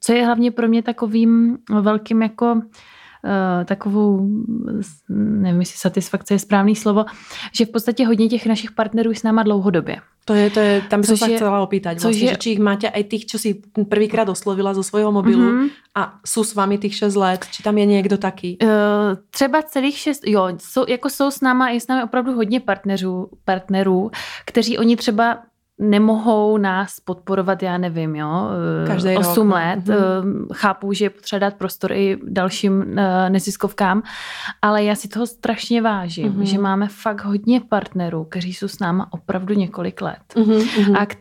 [0.00, 2.62] Co je hlavně pro mě takovým velkým jako
[3.24, 4.28] eh, takovou,
[5.08, 7.04] nevím, jestli satisfakce je správný slovo,
[7.52, 9.96] že v podstatě hodně těch našich partnerů s náma dlouhodobě.
[10.24, 12.86] To je, to je, tam som sa chcela opýtať, vlastně, je, že či ich máte
[12.86, 15.68] aj tých, čo si prvýkrát oslovila zo svojho mobilu mm-hmm.
[15.98, 18.56] a jsou s vámi těch 6 let, či tam je někdo taky?
[18.62, 18.70] Uh,
[19.30, 23.30] třeba celých 6, jo, jsou, jako jsou s náma, je s námi opravdu hodně partnerů,
[23.44, 24.10] partnerů,
[24.46, 25.38] kteří oni třeba
[25.80, 28.48] nemohou nás podporovat, já nevím, jo,
[28.82, 29.54] eh, Každý 8 rok.
[29.56, 29.78] let.
[29.78, 30.46] Mm-hmm.
[30.52, 34.02] Chápu, že je potřeba dát prostor i dalším eh, neziskovkám,
[34.62, 36.42] ale já si toho strašně vážím, mm-hmm.
[36.42, 40.18] že máme fakt hodně partnerů, kteří jsou s náma opravdu několik let.
[40.34, 40.96] Mm-hmm.
[40.98, 41.14] A k,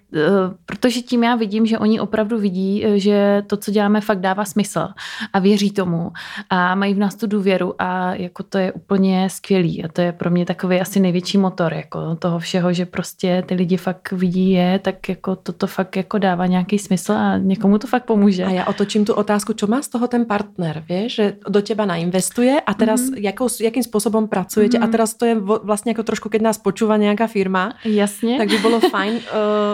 [0.66, 4.88] protože tím já vidím, že oni opravdu vidí, že to, co děláme, fakt dává smysl
[5.34, 6.12] a věří tomu
[6.49, 10.12] a mají v nás tu důvěru a jako to je úplně skvělý a to je
[10.12, 14.40] pro mě takový asi největší motor jako toho všeho, že prostě ty lidi fakt vidí
[14.49, 18.45] je, tak jako toto fakt jako dává nějaký smysl a někomu to fakt pomůže.
[18.45, 21.85] A já otočím tu otázku, co má z toho ten partner, víš, že do těba
[21.85, 23.17] nainvestuje a teraz mm.
[23.17, 24.83] jakou, jakým způsobem pracujete mm.
[24.83, 28.37] a teraz to je vlastně jako trošku, keď nás počúva nějaká firma, Jasně.
[28.37, 29.21] tak by bylo fajn uh,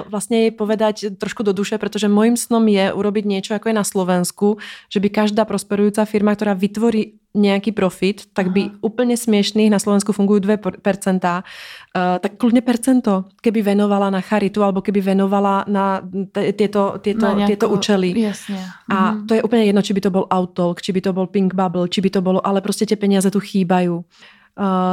[0.08, 3.84] vlastně jej povedať trošku do duše, protože mojím snom je urobiť niečo, jako je na
[3.84, 4.58] Slovensku,
[4.90, 10.12] že by každá prosperujúca firma, která vytvorí nějaký profit, tak by úplně směšných, na Slovensku
[10.14, 16.02] fungují 2%, uh, tak kludně percento, keby venovala na charitu, alebo keby venovala na
[16.34, 18.22] tyto, tyto, na nějakou, tyto účely.
[18.22, 18.66] Jasně.
[18.90, 19.28] A mm.
[19.28, 21.90] to je úplně jedno, či by to byl Outtalk, či by to byl Pink Bubble,
[21.90, 23.90] či by to bylo, ale prostě tě peníze tu chýbají.
[23.90, 24.04] Uh,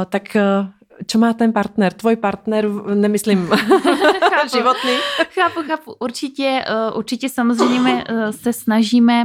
[0.09, 0.67] tak uh,
[1.05, 1.93] čo má ten partner?
[1.93, 3.49] Tvoj partner, nemyslím
[4.51, 4.95] životný.
[5.33, 5.95] Chápu, chápu.
[5.99, 6.65] Určitě,
[6.95, 9.23] určitě samozřejmě se snažíme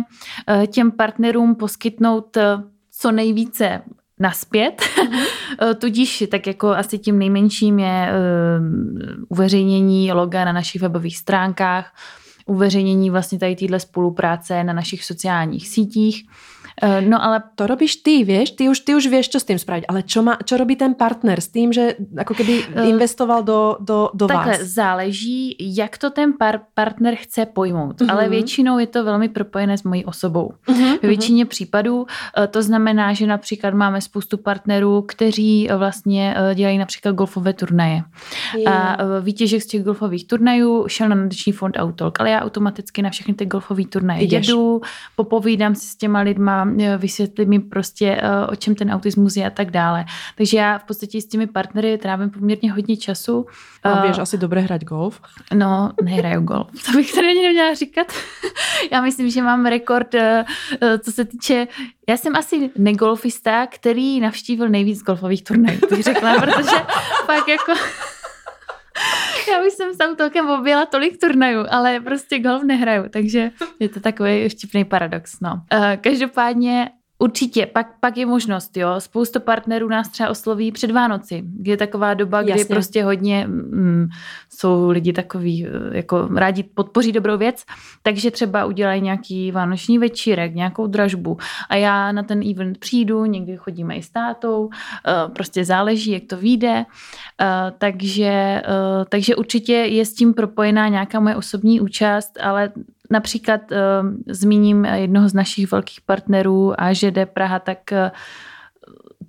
[0.67, 2.37] těm partnerům poskytnout
[3.01, 3.83] co nejvíce
[4.19, 4.83] naspět.
[4.83, 5.75] Mm-hmm.
[5.79, 8.13] Tudíž tak jako asi tím nejmenším je
[9.29, 11.95] uveřejnění loga na našich webových stránkách,
[12.47, 16.29] uveřejnění vlastně tady téhle spolupráce na našich sociálních sítích.
[16.81, 19.61] Eh, no ale to robíš ty, vieš, ty už, ty už vieš, čo s tým
[19.61, 23.45] spraviť, ale čo, má, čo robí ten partner s tým, že ako keby eh, investoval
[23.45, 24.61] do, do, do Takhle, vás?
[24.65, 28.13] záleží, jak to ten par- partner chce pojmout, uh-huh.
[28.13, 30.53] ale většinou je to velmi propojené s mojí osobou.
[30.67, 30.99] Uh-huh.
[31.03, 31.49] Ve většině uh-huh.
[31.49, 32.07] případů
[32.37, 38.03] eh, to znamená, že například máme spoustu partnerů, kteří vlastně dělají například golfové turnaje.
[38.57, 38.75] Yeah.
[38.75, 43.11] A výtěžek z těch golfových turnajů šel na nadační fond Autolk, ale já automaticky na
[43.11, 44.47] všechny ty golfové turnaje Jdeš.
[44.47, 44.81] jedu,
[45.17, 49.51] popovídám si s těma lidma, vysvětlit mi prostě, eh, o čem ten autismus je a
[49.51, 50.05] tak dále.
[50.37, 53.47] Takže já v podstatě s těmi partnery trávím poměrně hodně času.
[53.83, 55.21] A víš asi dobře hrát golf?
[55.55, 56.69] No, nehraju golf.
[56.87, 58.13] To bych tady ani neměla říkat.
[58.93, 60.15] já myslím, že mám rekord,
[61.05, 61.67] co se týče
[62.11, 66.77] já jsem asi negolfista, který navštívil nejvíc golfových turnajů, bych řekla, protože
[67.27, 67.73] pak jako
[69.49, 74.01] já bych jsem s autokem objela tolik turnajů, ale prostě golf nehraju, takže je to
[74.01, 75.41] takový vtipný paradox.
[75.41, 75.53] No.
[75.53, 76.91] Uh, každopádně
[77.23, 78.89] Určitě, pak, pak je možnost, jo.
[78.99, 82.65] Spousta partnerů nás třeba osloví před Vánoci, kdy je taková doba, kdy Jasně.
[82.65, 84.09] prostě hodně mm,
[84.49, 87.65] jsou lidi takový, eh, jako rádi podpoří dobrou věc,
[88.03, 93.57] takže třeba udělají nějaký vánoční večírek, nějakou dražbu a já na ten event přijdu, někdy
[93.57, 94.71] chodíme i s tátou, uh,
[95.35, 97.47] prostě záleží, jak to vyjde, uh,
[97.79, 98.63] takže,
[99.09, 102.73] takže určitě je s tím propojená nějaká moje osobní účast, ale
[103.11, 103.79] Například uh,
[104.27, 107.99] zmíním jednoho z našich velkých partnerů AŽD Praha, tak uh,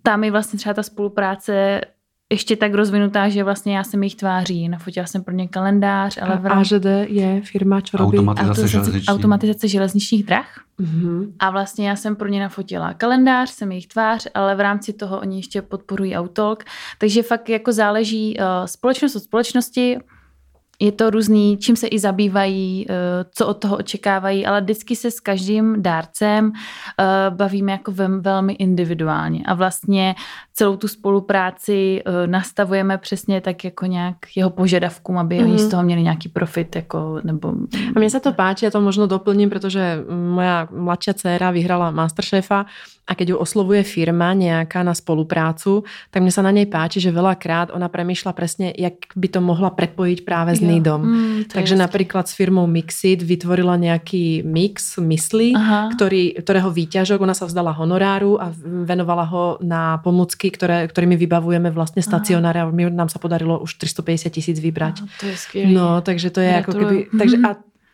[0.02, 1.82] tam je vlastně třeba ta spolupráce
[2.32, 4.70] ještě tak rozvinutá, že vlastně já jsem jejich tváří.
[4.70, 6.76] Nafotila jsem pro ně kalendář, ale v rámci...
[6.76, 9.08] AŽD je firma, co robí automatizace, železniční.
[9.08, 10.48] automatizace železničních drah.
[10.80, 11.32] Mm-hmm.
[11.40, 15.20] A vlastně já jsem pro ně nafotila kalendář, jsem jejich tvář, ale v rámci toho
[15.20, 16.64] oni ještě podporují Outtalk.
[16.98, 19.98] Takže fakt jako záleží uh, společnost od společnosti,
[20.82, 22.94] je to různý, čím se i zabývají, eh,
[23.36, 29.44] co od toho očekávají, ale vždycky se s každým dárcem eh, bavíme jako velmi individuálně.
[29.46, 30.16] A vlastně
[30.54, 35.44] celou tu spolupráci eh, nastavujeme přesně tak jako nějak jeho požadavkům, aby mm-hmm.
[35.44, 35.72] oni z mhm.
[35.72, 36.76] toho měli nějaký profit.
[36.76, 37.54] Jako, nebo...
[37.96, 42.66] A mně se to páči, já to možno doplním, protože moja mladší dcera vyhrala Masterchefa
[43.12, 45.84] a keď ju oslovuje firma nejaká na spoluprácu,
[46.14, 49.68] tak mne sa na nej páči, že veľakrát ona premýšľa presne, jak by to mohla
[49.74, 51.02] prepojiť práve s NIDom.
[51.04, 55.52] Mm, Takže je napríklad s firmou Mixit vytvorila nejaký mix mysli,
[55.98, 60.00] ktorý, ktorého výťažok, ona sa vzdala honoráru a venovala ho na
[60.42, 65.06] pomôcky, ktoré, ktorými vybavujeme vlastne stacionáre a nám sa podarilo už 350 tisíc vybrať.
[65.06, 65.74] Aha, to je skvělý.
[65.74, 66.96] No, takže to je ako keby...
[67.14, 67.50] Takže, a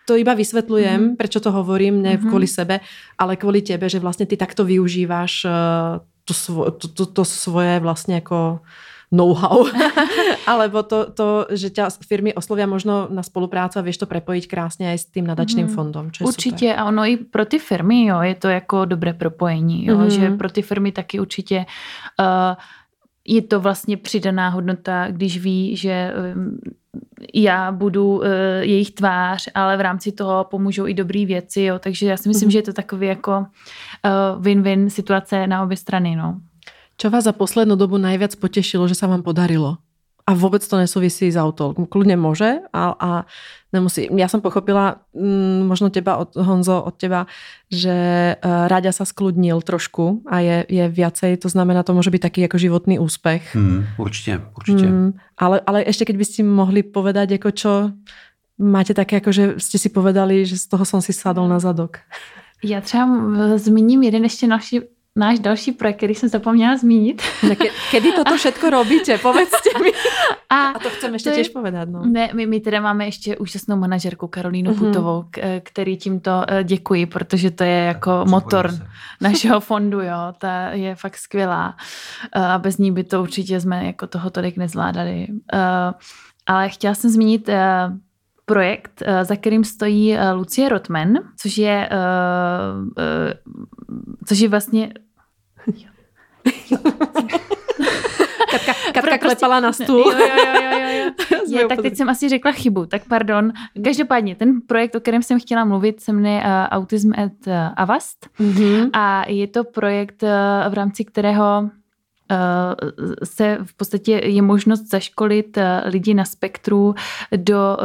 [0.07, 1.19] to iba vysvetľujem, mm-hmm.
[1.19, 2.31] prečo to hovorím, ne mm-hmm.
[2.31, 2.79] kvôli sebe,
[3.19, 7.83] ale kvôli tebe, že vlastne ty takto využíváš uh, to, svo, to, to, to svoje
[7.83, 8.63] vlastne ako
[9.11, 9.63] know-how,
[10.51, 14.89] alebo to, to, že ťa firmy oslovia možno na spolupráci a vieš to prepojiť krásně
[14.91, 15.73] aj s tím nadačným mm.
[15.73, 16.79] fondom, čo Určitě super.
[16.79, 20.09] a ono i pro ty firmy, jo, je to jako dobré propojení, jo, mm.
[20.09, 21.65] že pro ty firmy taky určitě
[22.19, 22.55] uh,
[23.27, 26.13] je to vlastně přidaná hodnota, když ví, že
[27.33, 28.25] já budu uh,
[28.59, 31.79] jejich tvář, ale v rámci toho pomůžou i dobré věci, jo.
[31.79, 32.51] takže já si myslím, mm-hmm.
[32.51, 36.15] že je to takový jako uh, win-win situace na obě strany.
[36.15, 36.39] No.
[36.97, 39.77] Čo vás za poslednú dobu najviac potešilo, že sa vám podarilo?
[40.27, 41.71] A vôbec to nesúvisí s auto.
[41.87, 43.09] Kľudne môže a, a
[43.71, 44.11] nemusí.
[44.11, 47.31] Ja som pochopila mm, možno teba, od, Honzo, od teba,
[47.71, 47.95] že
[48.35, 52.43] uh, Ráďa sa skludnil trošku a je, je viacej, to znamená, to môže byť taký
[52.43, 53.55] ako životný úspech.
[53.55, 54.87] Mm, určite, určite.
[54.89, 57.71] Mm, ale, ale ešte keď by ste mohli povedať, ako čo
[58.59, 62.03] máte také, ako že ste si povedali, že z toho som si sadol na zadok.
[62.63, 63.07] Já třeba
[63.55, 64.81] zmíním jeden ještě naši
[65.17, 67.21] náš další projekt, který jsem zapomněla zmínit.
[67.41, 69.17] Ke, kedy toto všetko robíte?
[69.17, 69.91] Povedzte mi.
[70.49, 71.89] A, a to chceme ještě těž povedat.
[71.89, 72.05] No.
[72.05, 74.79] Ne, my, my teda máme ještě úžasnou manažerku Karolínu uh-huh.
[74.79, 78.87] Putovou, k, který tímto eh, děkuji, protože to je jako tak, motor se.
[79.21, 80.01] našeho fondu.
[80.01, 80.33] Jo.
[80.37, 81.75] Ta je fakt skvělá.
[82.35, 85.27] Eh, a bez ní by to určitě jsme jako toho tolik nezvládali.
[85.53, 85.93] Eh,
[86.45, 87.49] ale chtěla jsem zmínit
[88.45, 91.89] projekt, za kterým stojí Lucie Rotman, což je,
[94.25, 94.93] což je vlastně
[98.51, 99.97] Katka, Katka prostě, klepala na stůl.
[99.97, 101.37] Jo, jo, jo, jo, jo.
[101.61, 103.51] Je, tak teď jsem asi řekla chybu, tak pardon.
[103.83, 108.29] Každopádně, ten projekt, o kterém jsem chtěla mluvit, se jmenuje uh, Autism at uh, Avast
[108.39, 108.89] mm-hmm.
[108.93, 110.29] a je to projekt, uh,
[110.69, 111.69] v rámci kterého
[113.23, 116.95] se v podstatě je možnost zaškolit lidi na spektru
[117.35, 117.77] do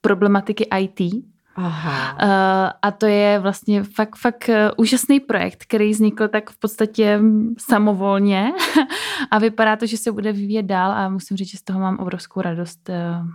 [0.00, 1.24] problematiky IT,
[1.56, 2.12] Aha.
[2.12, 7.20] Uh, a to je vlastně fakt, fakt uh, úžasný projekt, který vznikl tak v podstatě
[7.58, 8.52] samovolně
[9.30, 11.98] a vypadá to, že se bude vyvíjet dál a musím říct, že z toho mám
[11.98, 12.88] obrovskou radost.
[12.88, 13.26] Uh,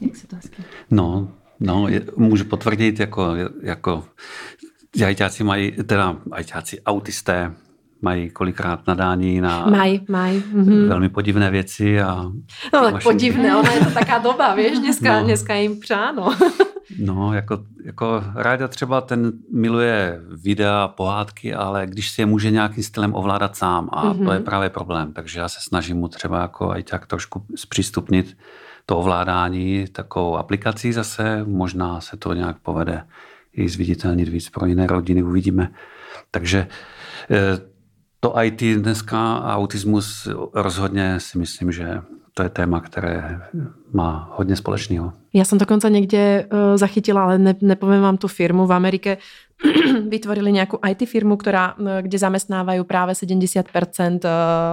[0.00, 0.62] jak se to hezky?
[0.90, 1.28] No,
[1.60, 4.04] no, je, můžu potvrdit, jako, jako
[5.06, 7.54] ajťáci mají, teda ajťáci, autisté
[8.02, 10.38] mají kolikrát nadání na maj, maj.
[10.38, 10.88] Mm-hmm.
[10.88, 12.00] velmi podivné věci.
[12.00, 12.22] A
[12.72, 15.24] no tak podivné, ona je to taká doba, víš, dneska, no.
[15.24, 16.36] dneska jim přáno.
[16.98, 22.84] No, jako, jako Ráda třeba ten miluje videa, pohádky, ale když si je může nějakým
[22.84, 24.24] stylem ovládat sám a mm-hmm.
[24.24, 24.44] to je mhm.
[24.44, 25.12] právě problém.
[25.12, 28.36] Takže já se snažím mu třeba jako tak trošku zpřístupnit
[28.86, 31.44] to ovládání takovou aplikací zase.
[31.44, 33.04] Možná se to nějak povede
[33.52, 35.70] i zviditelnit víc pro jiné rodiny, uvidíme.
[36.30, 36.66] Takže
[37.30, 37.58] eh,
[38.20, 42.00] to IT dneska a autismus rozhodně si myslím, že
[42.38, 43.40] to je téma, které
[43.92, 45.12] má hodně společného.
[45.34, 49.18] Já jsem dokonce někde uh, zachytila, ale ne, nepovím vám tu firmu v Amerike,
[50.08, 54.28] vytvorili nějakou IT firmu, která, eh, kde zamestnávají právě 70% eh,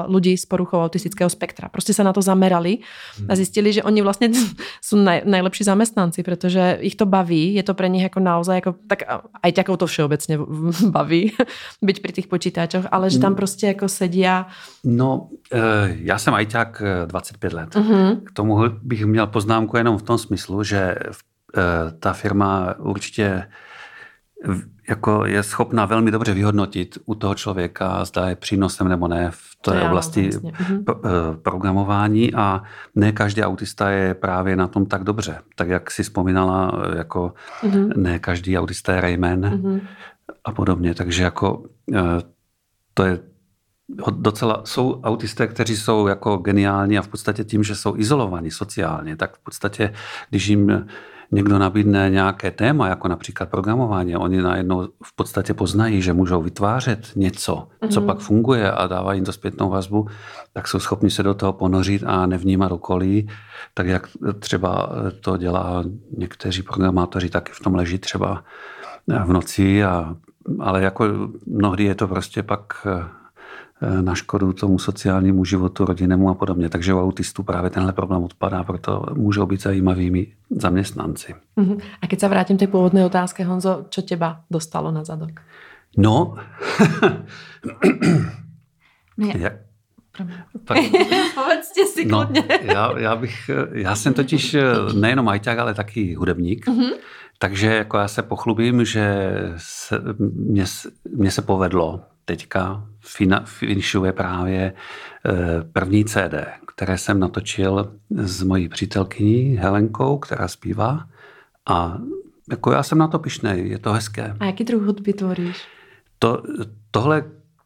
[0.08, 1.70] lidí s poruchou autistického spektra.
[1.70, 3.36] Prostě se na to zamerali a hmm.
[3.36, 4.30] zjistili, že oni vlastně
[4.82, 8.76] jsou naj, nejlepší zaměstnanci, protože ich to baví, je to pro nich jako naozaj, jako,
[8.88, 9.00] tak
[9.44, 10.40] aj takou to všeobecně
[10.90, 11.34] baví,
[11.82, 13.36] být při těch počítačoch, ale že tam hmm.
[13.36, 14.46] prostě jako sedí a...
[14.84, 15.30] No,
[15.88, 17.76] já jsem ajťák 25 let.
[17.76, 18.24] Uh-huh.
[18.24, 20.96] K tomu bych měl poznámku jenom v tom smyslu, že
[22.00, 23.48] ta firma určitě
[24.90, 29.56] jako je schopná velmi dobře vyhodnotit u toho člověka, zda je přínosem nebo ne v
[29.62, 30.54] té to oblasti vlastně.
[31.42, 32.64] programování a
[32.96, 35.38] ne každý autista je právě na tom tak dobře.
[35.56, 37.98] Tak jak si vzpomínala, jako mm-hmm.
[37.98, 39.82] ne každý autista je Rayman mm-hmm.
[40.46, 40.94] a podobně.
[40.94, 41.64] Takže jako
[41.94, 42.22] eh,
[42.94, 43.20] to je
[44.12, 49.16] docela, jsou autisté, kteří jsou jako geniální a v podstatě tím, že jsou izolovaní sociálně,
[49.16, 49.94] tak v podstatě,
[50.30, 50.88] když jim
[51.36, 57.12] někdo nabídne nějaké téma, jako například programování, oni najednou v podstatě poznají, že můžou vytvářet
[57.16, 57.90] něco, mm-hmm.
[57.90, 58.08] co mhm.
[58.08, 60.08] pak funguje a dává jim to zpětnou vazbu,
[60.54, 63.28] tak jsou schopni se do toho ponořit a nevnímat okolí,
[63.74, 64.08] tak jak
[64.40, 64.90] třeba
[65.22, 65.84] to dělá
[66.18, 68.44] někteří programátoři, taky v tom leží třeba
[69.08, 70.16] v noci, a,
[70.60, 71.06] ale jako
[71.46, 72.88] mnohdy je to prostě pak
[74.02, 76.70] na škodu tomu sociálnímu životu, rodinnému a podobně.
[76.70, 81.36] Takže u autistů právě tenhle problém odpadá, proto můžou být zajímavými zaměstnanci.
[81.58, 81.82] Uh-huh.
[82.02, 85.32] A keď se vrátím té původné otázky, Honzo, co těba dostalo na zadok?
[85.98, 86.36] No,
[89.18, 89.54] no jak?
[90.66, 90.78] Tak,
[91.36, 92.30] Povedzte si no,
[92.62, 96.68] já, já, bych, já jsem totiž eh, nejenom ajťák, ale taky hudebník.
[96.68, 96.94] Uh-huh.
[97.40, 99.28] Takže jako já se pochlubím, že
[99.58, 100.66] se, mě,
[101.16, 102.88] mě se povedlo teďka
[103.46, 104.74] finišuje právě
[105.26, 105.34] eh,
[105.74, 106.34] první CD,
[106.68, 111.08] které jsem natočil s mojí přítelkyní Helenkou, která zpívá.
[111.70, 111.98] A
[112.50, 114.36] jako já jsem na to pišnej, je to hezké.
[114.40, 115.68] A jaký druh hudby tvoříš?
[116.20, 116.44] To,
[116.92, 117.24] tohle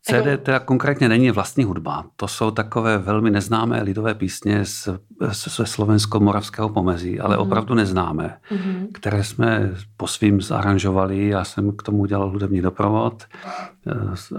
[0.09, 2.05] CD teda konkrétně není vlastní hudba.
[2.15, 4.89] To jsou takové velmi neznámé lidové písně z,
[5.31, 7.41] ze slovensko-moravského pomezí, ale mm.
[7.41, 8.87] opravdu neznámé, mm.
[8.93, 11.27] které jsme po svým zaranžovali.
[11.27, 13.23] Já jsem k tomu udělal hudební doprovod,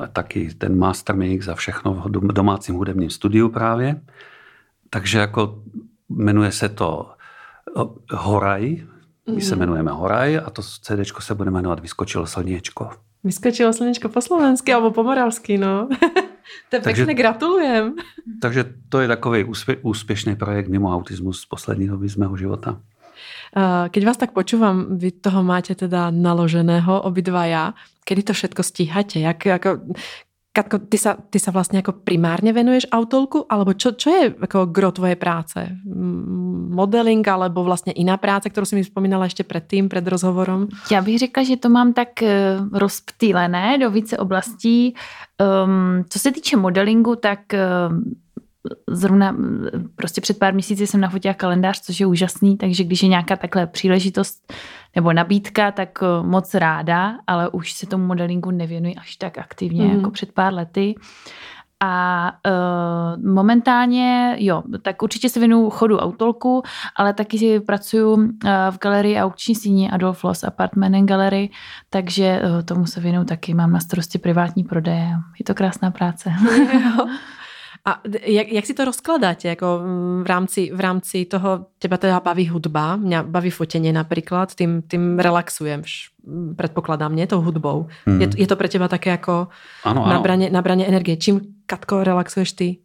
[0.01, 4.01] a taky ten master mix a všechno v domácím hudebním studiu právě.
[4.91, 5.63] Takže jako
[6.09, 7.11] jmenuje se to
[8.13, 8.77] Horaj,
[9.35, 9.63] my se mhm.
[9.63, 12.91] jmenujeme Horaj a to CD se bude jmenovat Vyskočilo slněčko.
[13.25, 15.89] Vyskočilo slněčko po slovensky alebo po moravsky, no.
[16.69, 17.95] to je takže, pěkně gratulujem.
[18.43, 22.81] Takže to je takový úspě, úspěšný projekt mimo autismus z poslední doby z mého života.
[23.91, 27.75] Keď vás tak počúvam, vy toho máte teda naloženého obidvaja,
[28.07, 29.19] kedy to všetko stíhate?
[29.19, 29.69] Jak, jako,
[30.53, 34.67] Katko, ty sa, ty sa vlastne ako primárne venuješ autolku, alebo čo, čo je ako
[34.67, 35.63] gro tvojej práce?
[36.75, 40.69] Modeling, alebo vlastně iná práce, kterou si mi vzpomínala ještě předtím, před rozhovorom?
[40.91, 44.95] Já bych řekla, že to mám tak eh, rozptýlené do více oblastí.
[45.39, 48.15] Um, co se týče modelingu, tak um,
[48.89, 49.37] zrovna
[49.97, 53.67] prostě před pár měsíci jsem nafotila kalendář, což je úžasný, takže když je nějaká takhle
[53.67, 54.53] příležitost
[54.97, 59.85] nebo nabídka, tak eh, moc ráda, ale už se tomu modelingu nevěnuji až tak aktivně
[59.85, 59.97] mm.
[59.97, 60.95] jako před pár lety.
[61.83, 66.63] A uh, momentálně, jo, tak určitě se věnuju chodu autolku,
[66.97, 68.27] ale taky si pracuju uh,
[68.71, 71.51] v galerii aukční síně Adolf Loss Apartment and Gallery,
[71.91, 73.55] takže uh, tomu se věnuju taky.
[73.55, 75.09] Mám na starosti privátní prodeje.
[75.39, 76.33] Je to krásná práce.
[77.91, 82.21] A jak, jak si to rozkladáte jako mm, v rámci, v rámci toho, teba teda
[82.21, 85.83] baví hudba, mě baví fotenie například, tím, tím relaxujem,
[86.57, 87.87] předpokládám, mě tou hudbou.
[88.07, 88.21] Hmm.
[88.21, 89.49] Je, je to pro teba také jako
[89.85, 90.13] ano, ano.
[90.13, 91.17] Nabraně, nabraně energie.
[91.17, 92.77] Čím, Katko, relaxuješ ty?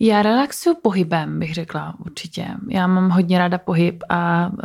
[0.00, 2.46] Já relaxuju pohybem, bych řekla určitě.
[2.70, 4.58] Já mám hodně ráda pohyb a uh,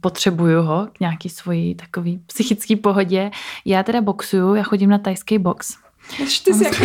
[0.00, 3.30] potřebuju ho k nějaký svojí takový psychický pohodě.
[3.64, 5.83] Já teda boxuju, já chodím na tajský box.
[6.16, 6.84] Ty jsi jako,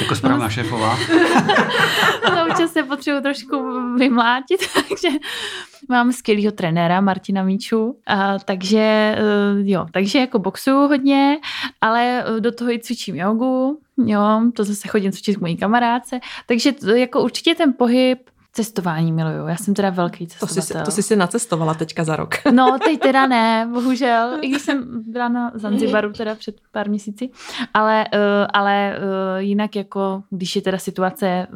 [0.00, 0.98] jako správná šéfová.
[2.34, 5.08] no, občas se potřebuji trošku vymlátit, takže
[5.88, 9.20] mám skvělého trenéra Martina Míču, a, takže eh,
[9.62, 11.36] jo, takže jako boxuju hodně,
[11.80, 16.72] ale do toho i cvičím jogu, jo, to zase chodím cvičit k mojí kamarádce, takže
[16.72, 18.18] to, jako určitě ten pohyb
[18.56, 19.46] Cestování miluju.
[19.46, 20.62] Já jsem teda velký cestovatel.
[20.62, 22.34] To jsi, to jsi si nacestovala teďka za rok.
[22.52, 24.38] No, teď teda ne, bohužel.
[24.40, 27.30] I když jsem byla na Zanzibaru teda před pár měsíci.
[27.74, 28.20] Ale, uh,
[28.52, 31.46] ale uh, jinak jako, když je teda situace eh,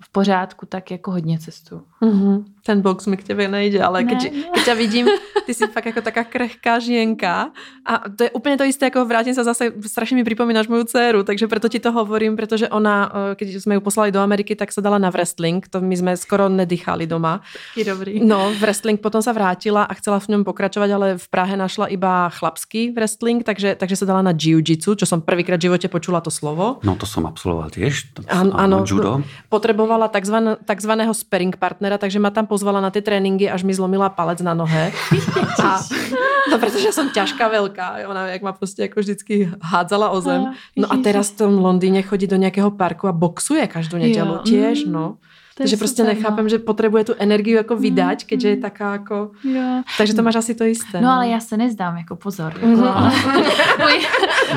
[0.00, 1.82] v pořádku, tak jako hodně cestu.
[2.04, 2.44] Mm-hmm.
[2.64, 4.52] Ten box mi k tebe nejde, ale ne, keď, no.
[4.56, 5.06] keď ťa vidím,
[5.46, 7.52] ty jsi fakt jako taká krehká žienka
[7.84, 11.22] a to je úplně to isté, jako vrátím se zase, strašně mi připomínáš moju dceru,
[11.22, 14.80] takže proto ti to hovorím, protože ona, když jsme ju poslali do Ameriky, tak se
[14.80, 17.40] dala na wrestling, to my jsme skoro nedýchali doma.
[17.76, 18.24] Je dobrý.
[18.24, 21.86] No, v wrestling potom se vrátila a chcela v něm pokračovat, ale v Prahe našla
[21.86, 26.20] iba chlapský wrestling, takže, takže se dala na jiu-jitsu, čo som prvýkrát v životě počula
[26.20, 26.76] to slovo.
[26.82, 28.16] No to jsem absolvoval tiež.
[28.28, 29.22] An, ano, judo.
[29.48, 34.08] Potrebovala takzvan, takzvaného sparring partnera, takže ma tam pozvala na ty tréninky, až mi zlomila
[34.08, 34.92] palec na nohe.
[35.64, 35.80] a,
[36.50, 40.52] no, protože jsem ťažká velká, ona jak ma prostě jako vždycky hádzala o zem.
[40.76, 44.38] No a teraz v tom Londýně chodí do nějakého parku a boxuje každou nedělu.
[44.38, 45.16] Tiež, no.
[45.56, 46.48] Takže prostě super, nechápem, no.
[46.48, 49.30] že potřebuje tu energii jako vydat, mm, keďže je taká jako...
[49.44, 49.82] Jo.
[49.98, 51.00] Takže to máš asi to jisté.
[51.00, 51.12] No, no.
[51.12, 52.52] ale já se nezdám, jako pozor.
[52.54, 53.12] Jako, mm.
[53.80, 54.06] můj,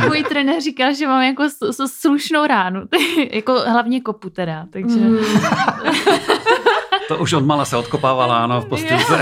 [0.08, 1.44] můj trenér říkal, že mám jako
[1.88, 2.82] slušnou ránu.
[3.32, 5.00] jako hlavně kopu teda, takže...
[5.00, 5.18] Mm.
[7.08, 9.22] To už od mala se odkopávala, ano, v postýlce.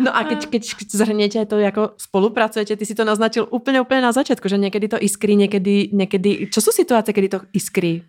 [0.00, 4.12] No a keď, keď zhrněte to jako spolupracujete, ty si to naznačil úplně, úplně na
[4.12, 8.02] začátku, že někdy to iskry, někdy, někdy, čo jsou situace, kdy to iskry?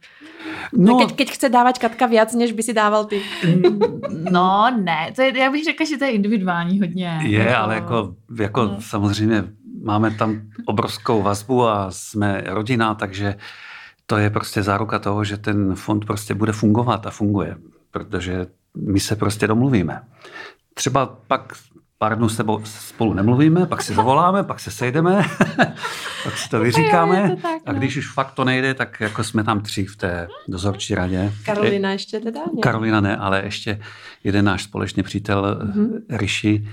[0.78, 3.22] No, keď, keď chce dávat Katka víc, než by si dával ty.
[4.32, 7.20] No ne, to je, já bych řekla, že to je individuální hodně.
[7.24, 7.56] Je, jako...
[7.56, 8.78] ale jako, jako no.
[8.80, 9.44] samozřejmě
[9.84, 13.36] máme tam obrovskou vazbu a jsme rodina, takže
[14.12, 17.56] to je prostě záruka toho, že ten fond prostě bude fungovat a funguje,
[17.92, 20.02] protože my se prostě domluvíme.
[20.74, 21.54] Třeba pak
[21.98, 25.26] pár dnů sebou spolu nemluvíme, pak si zavoláme, pak se sejdeme,
[26.24, 27.62] pak si to vyříkáme to tak, no.
[27.66, 31.34] a když už fakt to nejde, tak jako jsme tam tři v té dozorčí radě.
[31.46, 32.40] Karolina ještě teda?
[32.40, 32.62] Ne?
[32.62, 33.82] Karolina ne, ale ještě
[34.24, 36.02] jeden náš společný přítel mm-hmm.
[36.10, 36.68] Rishi,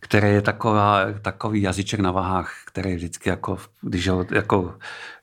[0.00, 4.74] který je taková, takový jazyček na vahách, který vždycky jako, když, ho, jako,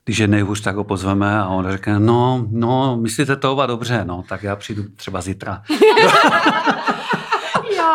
[0.08, 4.06] když je nejhůř, tak ho pozveme a on řekne, no, no, myslíte to oba dobře,
[4.06, 5.62] no, tak já přijdu třeba zítra.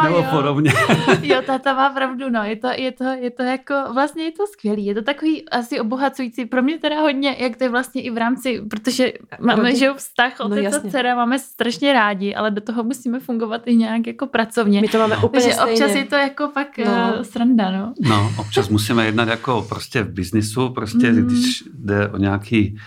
[0.03, 0.27] nebo jo.
[0.31, 0.73] podobně.
[1.23, 2.43] jo, tata má pravdu, no.
[2.43, 4.87] Je to, je, to, je to jako, vlastně je to skvělý.
[4.87, 6.47] Je to takový asi obohacující.
[6.47, 10.39] Pro mě teda hodně, jak to je vlastně i v rámci, protože máme, že vztah
[10.41, 14.07] no, otec no, a dcera máme strašně rádi, ale do toho musíme fungovat i nějak
[14.07, 14.81] jako pracovně.
[14.81, 15.73] My to máme úplně Takže stejně.
[15.73, 16.85] občas je to jako pak no.
[16.85, 17.95] uh, sranda, no.
[18.01, 21.27] No, občas musíme jednat jako prostě v biznisu, prostě mm.
[21.27, 22.79] když jde o nějaký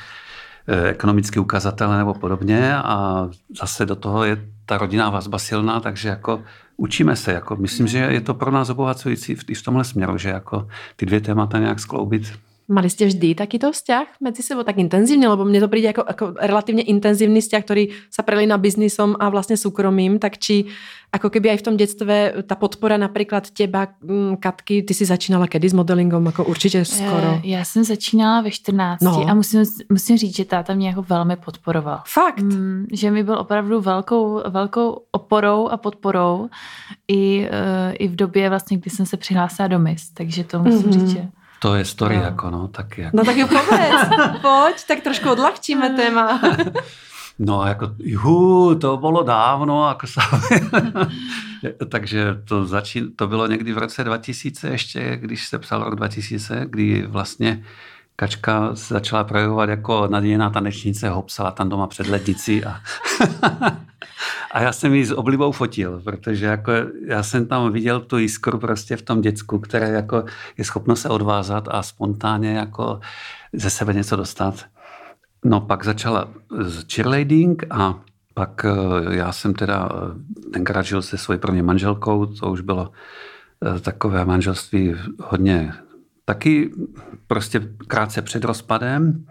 [0.67, 3.27] eh, ekonomický ukazatel nebo podobně a
[3.59, 6.43] zase do toho je ta rodinná vazba silná, takže jako
[6.77, 7.33] učíme se.
[7.33, 11.05] Jako, myslím, že je to pro nás obohacující i v tomhle směru, že jako ty
[11.05, 12.39] dvě témata nějak skloubit.
[12.67, 16.33] Mali jste vždy takýto vzťah mezi sebou tak intenzivně, lebo mně to přijde jako, jako
[16.39, 20.65] relativně intenzivní vzťah, který se prelína biznisom a vlastně soukromým, tak či
[21.15, 25.47] ako keby aj v tom dětstve ta podpora například těba, mm, Katky, ty si začínala
[25.47, 27.39] kedy s modelingem, jako určitě skoro.
[27.43, 29.29] Já jsem začínala ve 14 no.
[29.29, 32.01] a musím, musím říct, že táta mě jako velmi podporoval.
[32.07, 32.41] Fakt?
[32.41, 36.49] Mm, že mi byl opravdu velkou, velkou oporou a podporou
[37.07, 40.79] i, uh, i v době vlastně, kdy jsem se přihlásila do MIS, takže to musím
[40.79, 40.93] mm-hmm.
[40.93, 41.27] říct, že
[41.65, 42.23] to je story no.
[42.23, 43.17] jako, no, tak jako.
[43.17, 44.09] No tak jo, povedz,
[44.41, 46.41] pojď, tak trošku odlahčíme téma.
[47.39, 50.07] No a jako, juhu, to bylo dávno, jako
[51.89, 56.65] Takže to, začín, to bylo někdy v roce 2000 ještě, když se psal rok 2000,
[56.69, 57.63] kdy vlastně
[58.15, 62.79] Kačka se začala projevovat jako nadějená tanečnice, hopsala tam doma před lednicí a,
[64.51, 66.71] a já jsem ji s oblibou fotil, protože jako
[67.07, 70.23] já jsem tam viděl tu jiskru prostě v tom děcku, které jako
[70.57, 72.99] je schopno se odvázat a spontánně jako
[73.53, 74.65] ze sebe něco dostat.
[75.45, 76.27] No pak začala
[76.93, 77.99] cheerleading a
[78.33, 82.91] pak eh, já jsem teda eh, tenkrát žil se svojí první manželkou, to už bylo
[83.75, 85.73] eh, takové manželství hodně
[86.25, 86.71] taky
[87.27, 89.25] prostě krátce před rozpadem.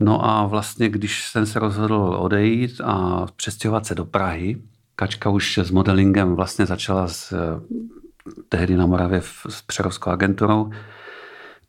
[0.00, 4.62] No a vlastně, když jsem se rozhodl odejít a přestěhovat se do Prahy,
[4.96, 7.34] Kačka už s modelingem vlastně začala s,
[8.48, 10.70] tehdy na Moravě s přerovskou agenturou,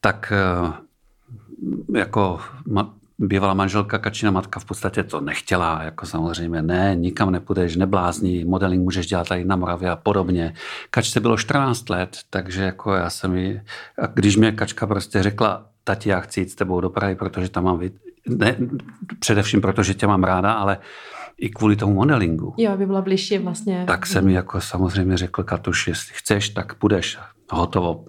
[0.02, 0.34] tak
[1.96, 2.40] jako
[3.20, 8.84] bývalá manželka Kačina matka v podstatě to nechtěla, jako samozřejmě ne, nikam nepůjdeš, neblázní, modeling
[8.84, 10.54] můžeš dělat tady na Moravě a podobně.
[10.90, 13.62] Kačce bylo 14 let, takže jako já jsem ji,
[14.00, 17.50] a když mě Kačka prostě řekla, tati, já chci jít s tebou do Prahy, protože
[17.50, 17.82] tam mám,
[18.30, 18.56] ne,
[19.20, 20.78] především protože tě mám ráda, ale
[21.38, 22.54] i kvůli tomu modelingu.
[22.58, 23.84] Jo, aby byla blížší vlastně.
[23.88, 27.18] Tak jsem mi jako samozřejmě řekl, Katuš, jestli chceš, tak půjdeš.
[27.52, 28.06] Hotovo,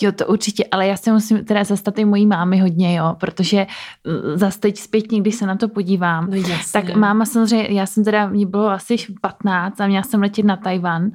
[0.00, 3.66] Jo, to určitě, ale já se musím teda zastat i mojí mámy hodně, jo, protože
[4.06, 6.36] uh, zase teď zpětně, když se na to podívám, no
[6.72, 10.56] tak máma samozřejmě, já jsem teda, mě bylo asi 15 a měla jsem letět na
[10.56, 11.10] Tajvan uh,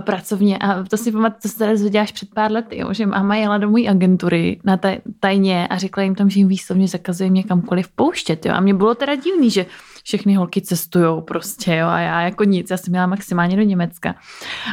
[0.00, 3.06] pracovně a to si pamatuju, to se teda zvěděla až před pár lety, jo, že
[3.06, 6.88] máma jela do mojí agentury na taj, tajně a řekla jim tam, že jim výslovně
[6.88, 9.66] zakazuje mě kamkoliv pouštět, jo, a mě bylo teda divný, že
[10.04, 14.14] všechny holky cestujou prostě, jo, a já jako nic, já jsem měla maximálně do Německa.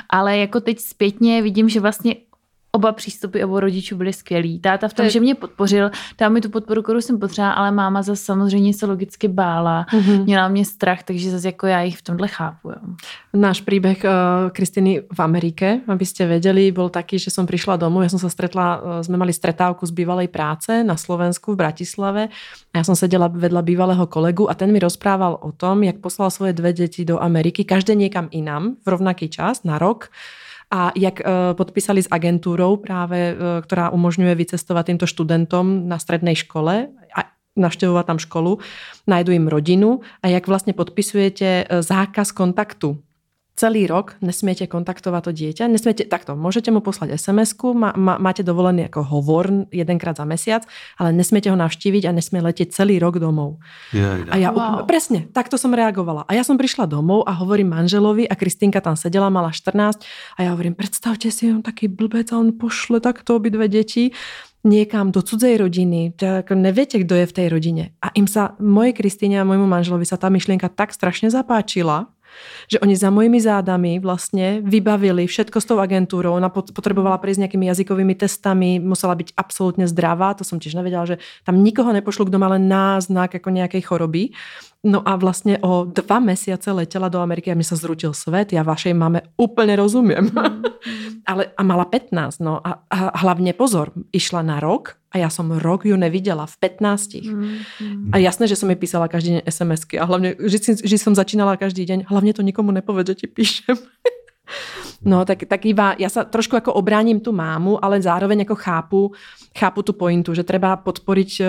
[0.10, 2.16] Ale jako teď zpětně vidím, že vlastně
[2.80, 4.60] oba přístupy obou rodičů byly skvělý.
[4.60, 5.12] Táta v tom, je...
[5.12, 8.86] že mě podpořil, dal mi tu podporu, kterou jsem potřebovala, ale máma zase samozřejmě se
[8.86, 10.24] logicky bála, mm-hmm.
[10.24, 12.70] měla mě strach, takže zase jako já jich v tomhle chápu.
[12.70, 12.76] Jo.
[13.34, 18.10] Náš příběh uh, Kristiny v Amerike, abyste věděli, byl taky, že jsem přišla domů, já
[18.10, 22.28] jsem se stretla, uh, jsme mali stretávku z bývalej práce na Slovensku v Bratislave
[22.74, 26.32] a já jsem seděla vedla bývalého kolegu a ten mi rozprával o tom, jak poslal
[26.32, 30.10] svoje dvě děti do Ameriky, každé někam inam v rovnaký čas, na rok
[30.72, 36.36] a jak eh, podpísali s agentúrou právě, eh, která umožňuje vycestovat týmto študentom na střední
[36.36, 37.24] škole a
[37.56, 38.60] navštěvovat tam školu,
[39.08, 40.00] najdu jim rodinu.
[40.24, 42.98] A jak vlastně podpisujete eh, zákaz kontaktu
[43.60, 45.68] celý rok nesmiete kontaktovať to dieťa.
[45.68, 50.64] Nesmiete, takto, môžete mu poslať SMS-ku, má, má, máte dovolený ako hovor jedenkrát za mesiac,
[50.96, 53.60] ale nesmiete ho navštíviť a nesmie letieť celý rok domov.
[53.92, 54.88] Je, a ja, wow.
[54.88, 56.24] presne, takto som reagovala.
[56.32, 59.76] A ja som prišla domov a hovorím manželovi a Kristýnka tam sedela, mala 14
[60.08, 64.16] a ja hovorím, predstavte si, on taký blbec a on pošle takto obidve deti
[64.64, 67.84] niekam do cudzej rodiny, tak neviete, kto je v tej rodine.
[68.04, 72.12] A im sa, mojej Kristýne a môjmu manželovi sa tá myšlienka tak strašne zapáčila,
[72.68, 76.34] že oni za mojimi zádami vlastně vybavili všetko s tou agentúrou.
[76.34, 81.18] Ona potrebovala prejsť nejakými jazykovými testami, musela byť absolútne zdravá, to som tiež nevedela, že
[81.44, 84.30] tam nikoho nepošlu, kdo má len náznak jako nějaké choroby.
[84.84, 88.54] No a vlastně o dva mesiace letěla do Ameriky a mi se zrutil svet.
[88.54, 90.18] Já vašej máme úplně rozumím.
[90.18, 90.64] Mm.
[91.26, 95.52] Ale a mala 15, no a, a hlavně pozor, išla na rok a já jsem
[95.52, 97.14] rok ju neviděla v 15.
[97.14, 97.58] Mm.
[98.12, 101.58] A jasné, že jsem mi písala každý den SMSky a hlavně, že, že jsem začínala
[101.58, 103.78] každý den, hlavně to nikomu nepoved, že ti píšem.
[105.00, 109.02] No, tak, tak iba, ja sa trošku ako obráním tu mámu, ale zároveň ako chápu,
[109.56, 111.48] chápu tu pointu, že treba podporiť uh,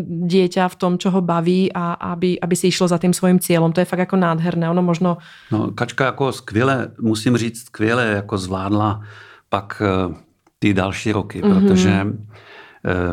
[0.00, 3.72] dieťa v tom, čo ho baví a aby, aby si išlo za tým svojím cieľom.
[3.76, 4.70] To je fakt jako nádherné.
[4.70, 5.20] Ono možno...
[5.52, 9.00] No, Kačka jako skvěle, musím říct, skvěle jako zvládla
[9.48, 10.14] pak uh,
[10.58, 11.68] ty další roky, mm-hmm.
[11.68, 12.06] protože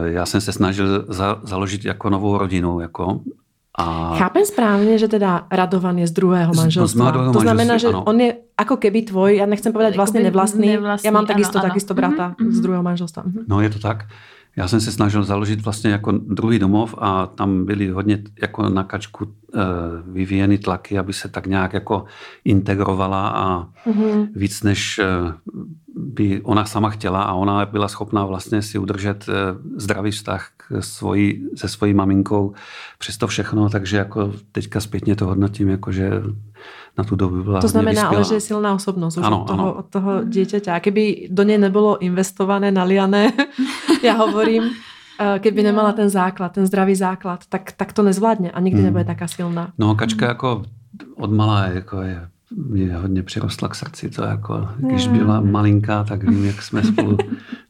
[0.03, 3.21] já jsem se snažil za, založit jako novou rodinu, jako
[3.77, 4.15] a...
[4.17, 7.11] Chápem správně, že teda Radovan je z druhého manželstva.
[7.11, 8.03] Z, z to znamená, že ano.
[8.03, 11.67] on je jako keby tvoj, já nechcem povedať vlastně nevlastný, nevlastný já mám takisto, ano,
[11.67, 12.51] takisto brata mm-hmm.
[12.51, 13.23] z druhého manželstva.
[13.23, 13.43] Mm-hmm.
[13.47, 14.05] No je to tak.
[14.55, 18.83] Já jsem se snažil založit vlastně jako druhý domov a tam byly hodně jako na
[18.83, 19.59] kačku e,
[20.05, 22.05] vyvíjeny tlaky, aby se tak nějak jako
[22.45, 24.27] integrovala a mm-hmm.
[24.35, 25.05] víc než e,
[25.95, 29.33] by ona sama chtěla a ona byla schopná vlastně si udržet e,
[29.75, 32.53] zdravý vztah k svojí, se svojí maminkou
[32.99, 36.11] přes to všechno, takže jako teďka zpětně to hodnotím, jako že
[36.97, 39.63] na tu dobu byla To znamená ale, že je silná osobnost už ano, od, toho,
[39.63, 39.73] ano.
[39.73, 40.75] od toho dieťaťa.
[40.75, 43.33] A keby do něj nebylo investované, naliané,
[44.03, 44.63] já hovorím,
[45.19, 48.85] eh, kdyby nemala ten základ, ten zdravý základ, tak, tak to nezvládne a nikdy hmm.
[48.85, 49.71] nebude taká silná.
[49.77, 50.29] No, kačka hmm.
[50.29, 50.63] jako
[51.15, 54.09] od malá jako je mě hodně přirostla k srdci.
[54.09, 57.17] To jako, když byla malinká, tak vím, jak jsme spolu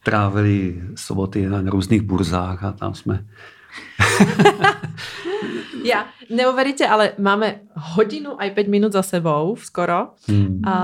[0.04, 3.26] trávili soboty na různých burzách a tam jsme
[5.92, 7.66] ja, neuveríte, ale máme
[7.98, 10.62] hodinu aj 5 minút za sebou skoro, hmm.
[10.66, 10.76] a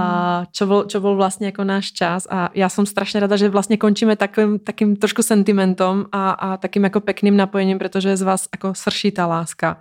[0.49, 3.77] čo, bol, čo bol vlastne ako náš čas a ja som strašne rada, že vlastne
[3.77, 8.73] končíme takým, takým trošku sentimentom a, a takým ako pekným napojením, pretože z vás ako
[8.73, 9.77] srší tá láska.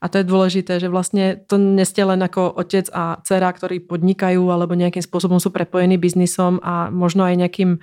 [0.00, 4.48] A to je dôležité, že vlastne to neste len ako otec a dcera, ktorí podnikajú
[4.48, 7.82] alebo nejakým spôsobom sú prepojení biznisom a možno aj nejakým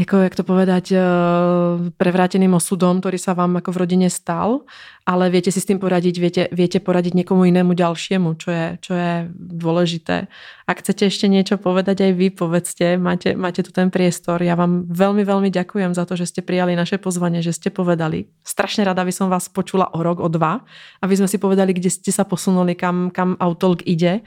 [0.00, 1.00] jako jak to povedať, eh,
[1.96, 4.64] prevráteným osudom, ktorý sa vám ako v rodine stal,
[5.04, 8.92] ale viete si s tým poradiť, viete, viete poradiť niekomu inému ďalšiemu, čo je, čo
[8.96, 10.32] je dôležité.
[10.64, 14.40] Ak chcete ešte niečo povedať, aj vy povedzte, máte, máte tu ten priestor.
[14.40, 18.30] Ja vám veľmi, veľmi ďakujem za to, že ste prijali naše pozvanie, že ste povedali.
[18.46, 20.64] Strašne rada by som vás počula o rok, o dva,
[21.04, 24.22] aby sme si povedali, kde ste sa posunuli, kam, kam Outtalk ide.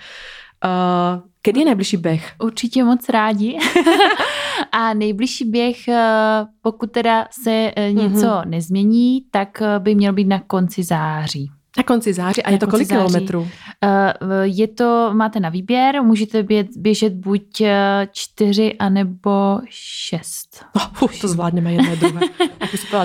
[0.64, 2.32] Uh, kedy je nejbližší běh?
[2.43, 3.57] Určitě moc rádi.
[4.72, 8.49] A nejbližší běh, eh, pokud teda se eh, něco mm-hmm.
[8.49, 11.51] nezmění, tak by měl být na konci září.
[11.78, 12.43] Na konci září.
[12.43, 12.99] A je to kolik září.
[12.99, 13.41] kilometrů?
[13.41, 13.47] Uh,
[14.43, 17.61] je to, máte na výběr, můžete bět, běžet buď
[18.11, 20.65] čtyři, anebo šest.
[21.01, 22.21] Uh, to zvládneme jedno druhé.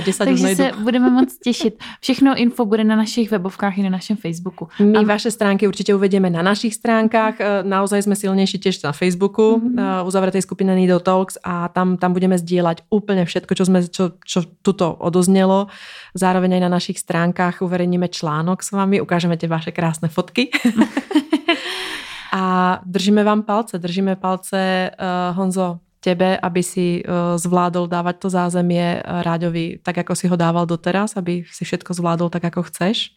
[0.05, 1.75] 10 Takže se budeme moc těšit.
[2.01, 4.69] Všechno info bude na našich webovkách i na našem Facebooku.
[4.81, 5.03] My a...
[5.03, 7.35] vaše stránky určitě uvedeme na našich stránkách.
[7.63, 10.07] Naozaj jsme silnější těž na Facebooku, mm-hmm.
[10.07, 14.43] uzavřeté skupiny Needle Talks a tam, tam budeme sdílet úplně všetko, čo, sme, čo, čo
[14.63, 15.67] tuto odoznělo.
[16.15, 18.09] Zároveň aj na našich stránkách uverejníme
[18.59, 20.51] článok s vami, ukážeme tie vaše krásne fotky.
[22.35, 28.29] a držíme vám palce, držíme palce, uh, Honzo, tebe, aby si uh, zvládol dávať to
[28.31, 32.63] zázemie uh, Ráďovi tak, ako si ho dával doteraz, aby si všetko zvládol tak, ako
[32.71, 33.15] chceš.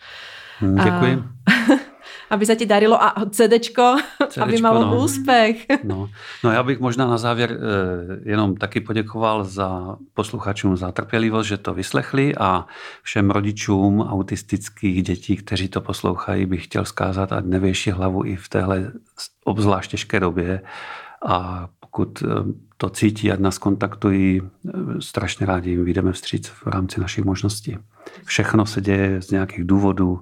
[0.61, 1.13] Děkuji.
[1.17, 1.89] A,
[2.31, 3.95] aby se ti darilo a CDčko,
[4.27, 5.03] CDčko aby malo no.
[5.03, 5.65] úspěch.
[5.83, 6.09] No.
[6.43, 11.57] no já bych možná na závěr eh, jenom taky poděkoval za posluchačům za trpělivost, že
[11.57, 12.65] to vyslechli a
[13.03, 18.49] všem rodičům autistických dětí, kteří to poslouchají, bych chtěl zkázat, ať nevěší hlavu i v
[18.49, 18.91] téhle
[19.43, 20.61] obzvlášť těžké době
[21.25, 22.27] a pokud eh,
[22.77, 27.77] to cítí, ať nás kontaktují, eh, strašně rádi jim vyjdeme vstříc v rámci našich možností.
[28.25, 30.19] Všechno se děje z nějakých důvodů,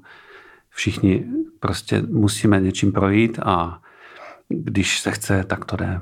[0.80, 1.26] všichni
[1.60, 3.82] prostě musíme něčím projít a
[4.48, 6.02] když se chce, tak to jde.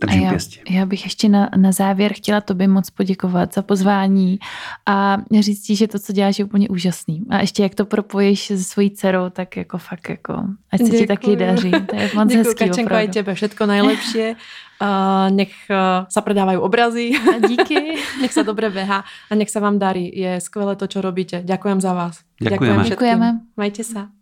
[0.00, 0.60] Držím já, pěstí.
[0.70, 4.38] já bych ještě na, na závěr chtěla tobě moc poděkovat za pozvání
[4.86, 7.22] a říct ti, že to, co děláš, je úplně úžasný.
[7.30, 11.00] A ještě jak to propojíš se svojí dcerou, tak jako fakt jako, ať se Děkuju.
[11.00, 11.70] ti taky daří.
[11.70, 14.18] To je moc Děkuju, hezký, Kačenko, aj tebe všetko nejlepší.
[14.82, 17.14] Uh, nech uh, sa predávajú obrazy.
[17.14, 17.94] A díky.
[18.22, 20.10] nech sa dobre beha a nech sa vám darí.
[20.10, 21.46] Je skvelé to, čo robíte.
[21.46, 22.26] Ďakujem za vás.
[22.42, 22.90] Ďakujeme.
[22.90, 23.28] Ďakujeme.
[23.54, 24.21] Majte sa.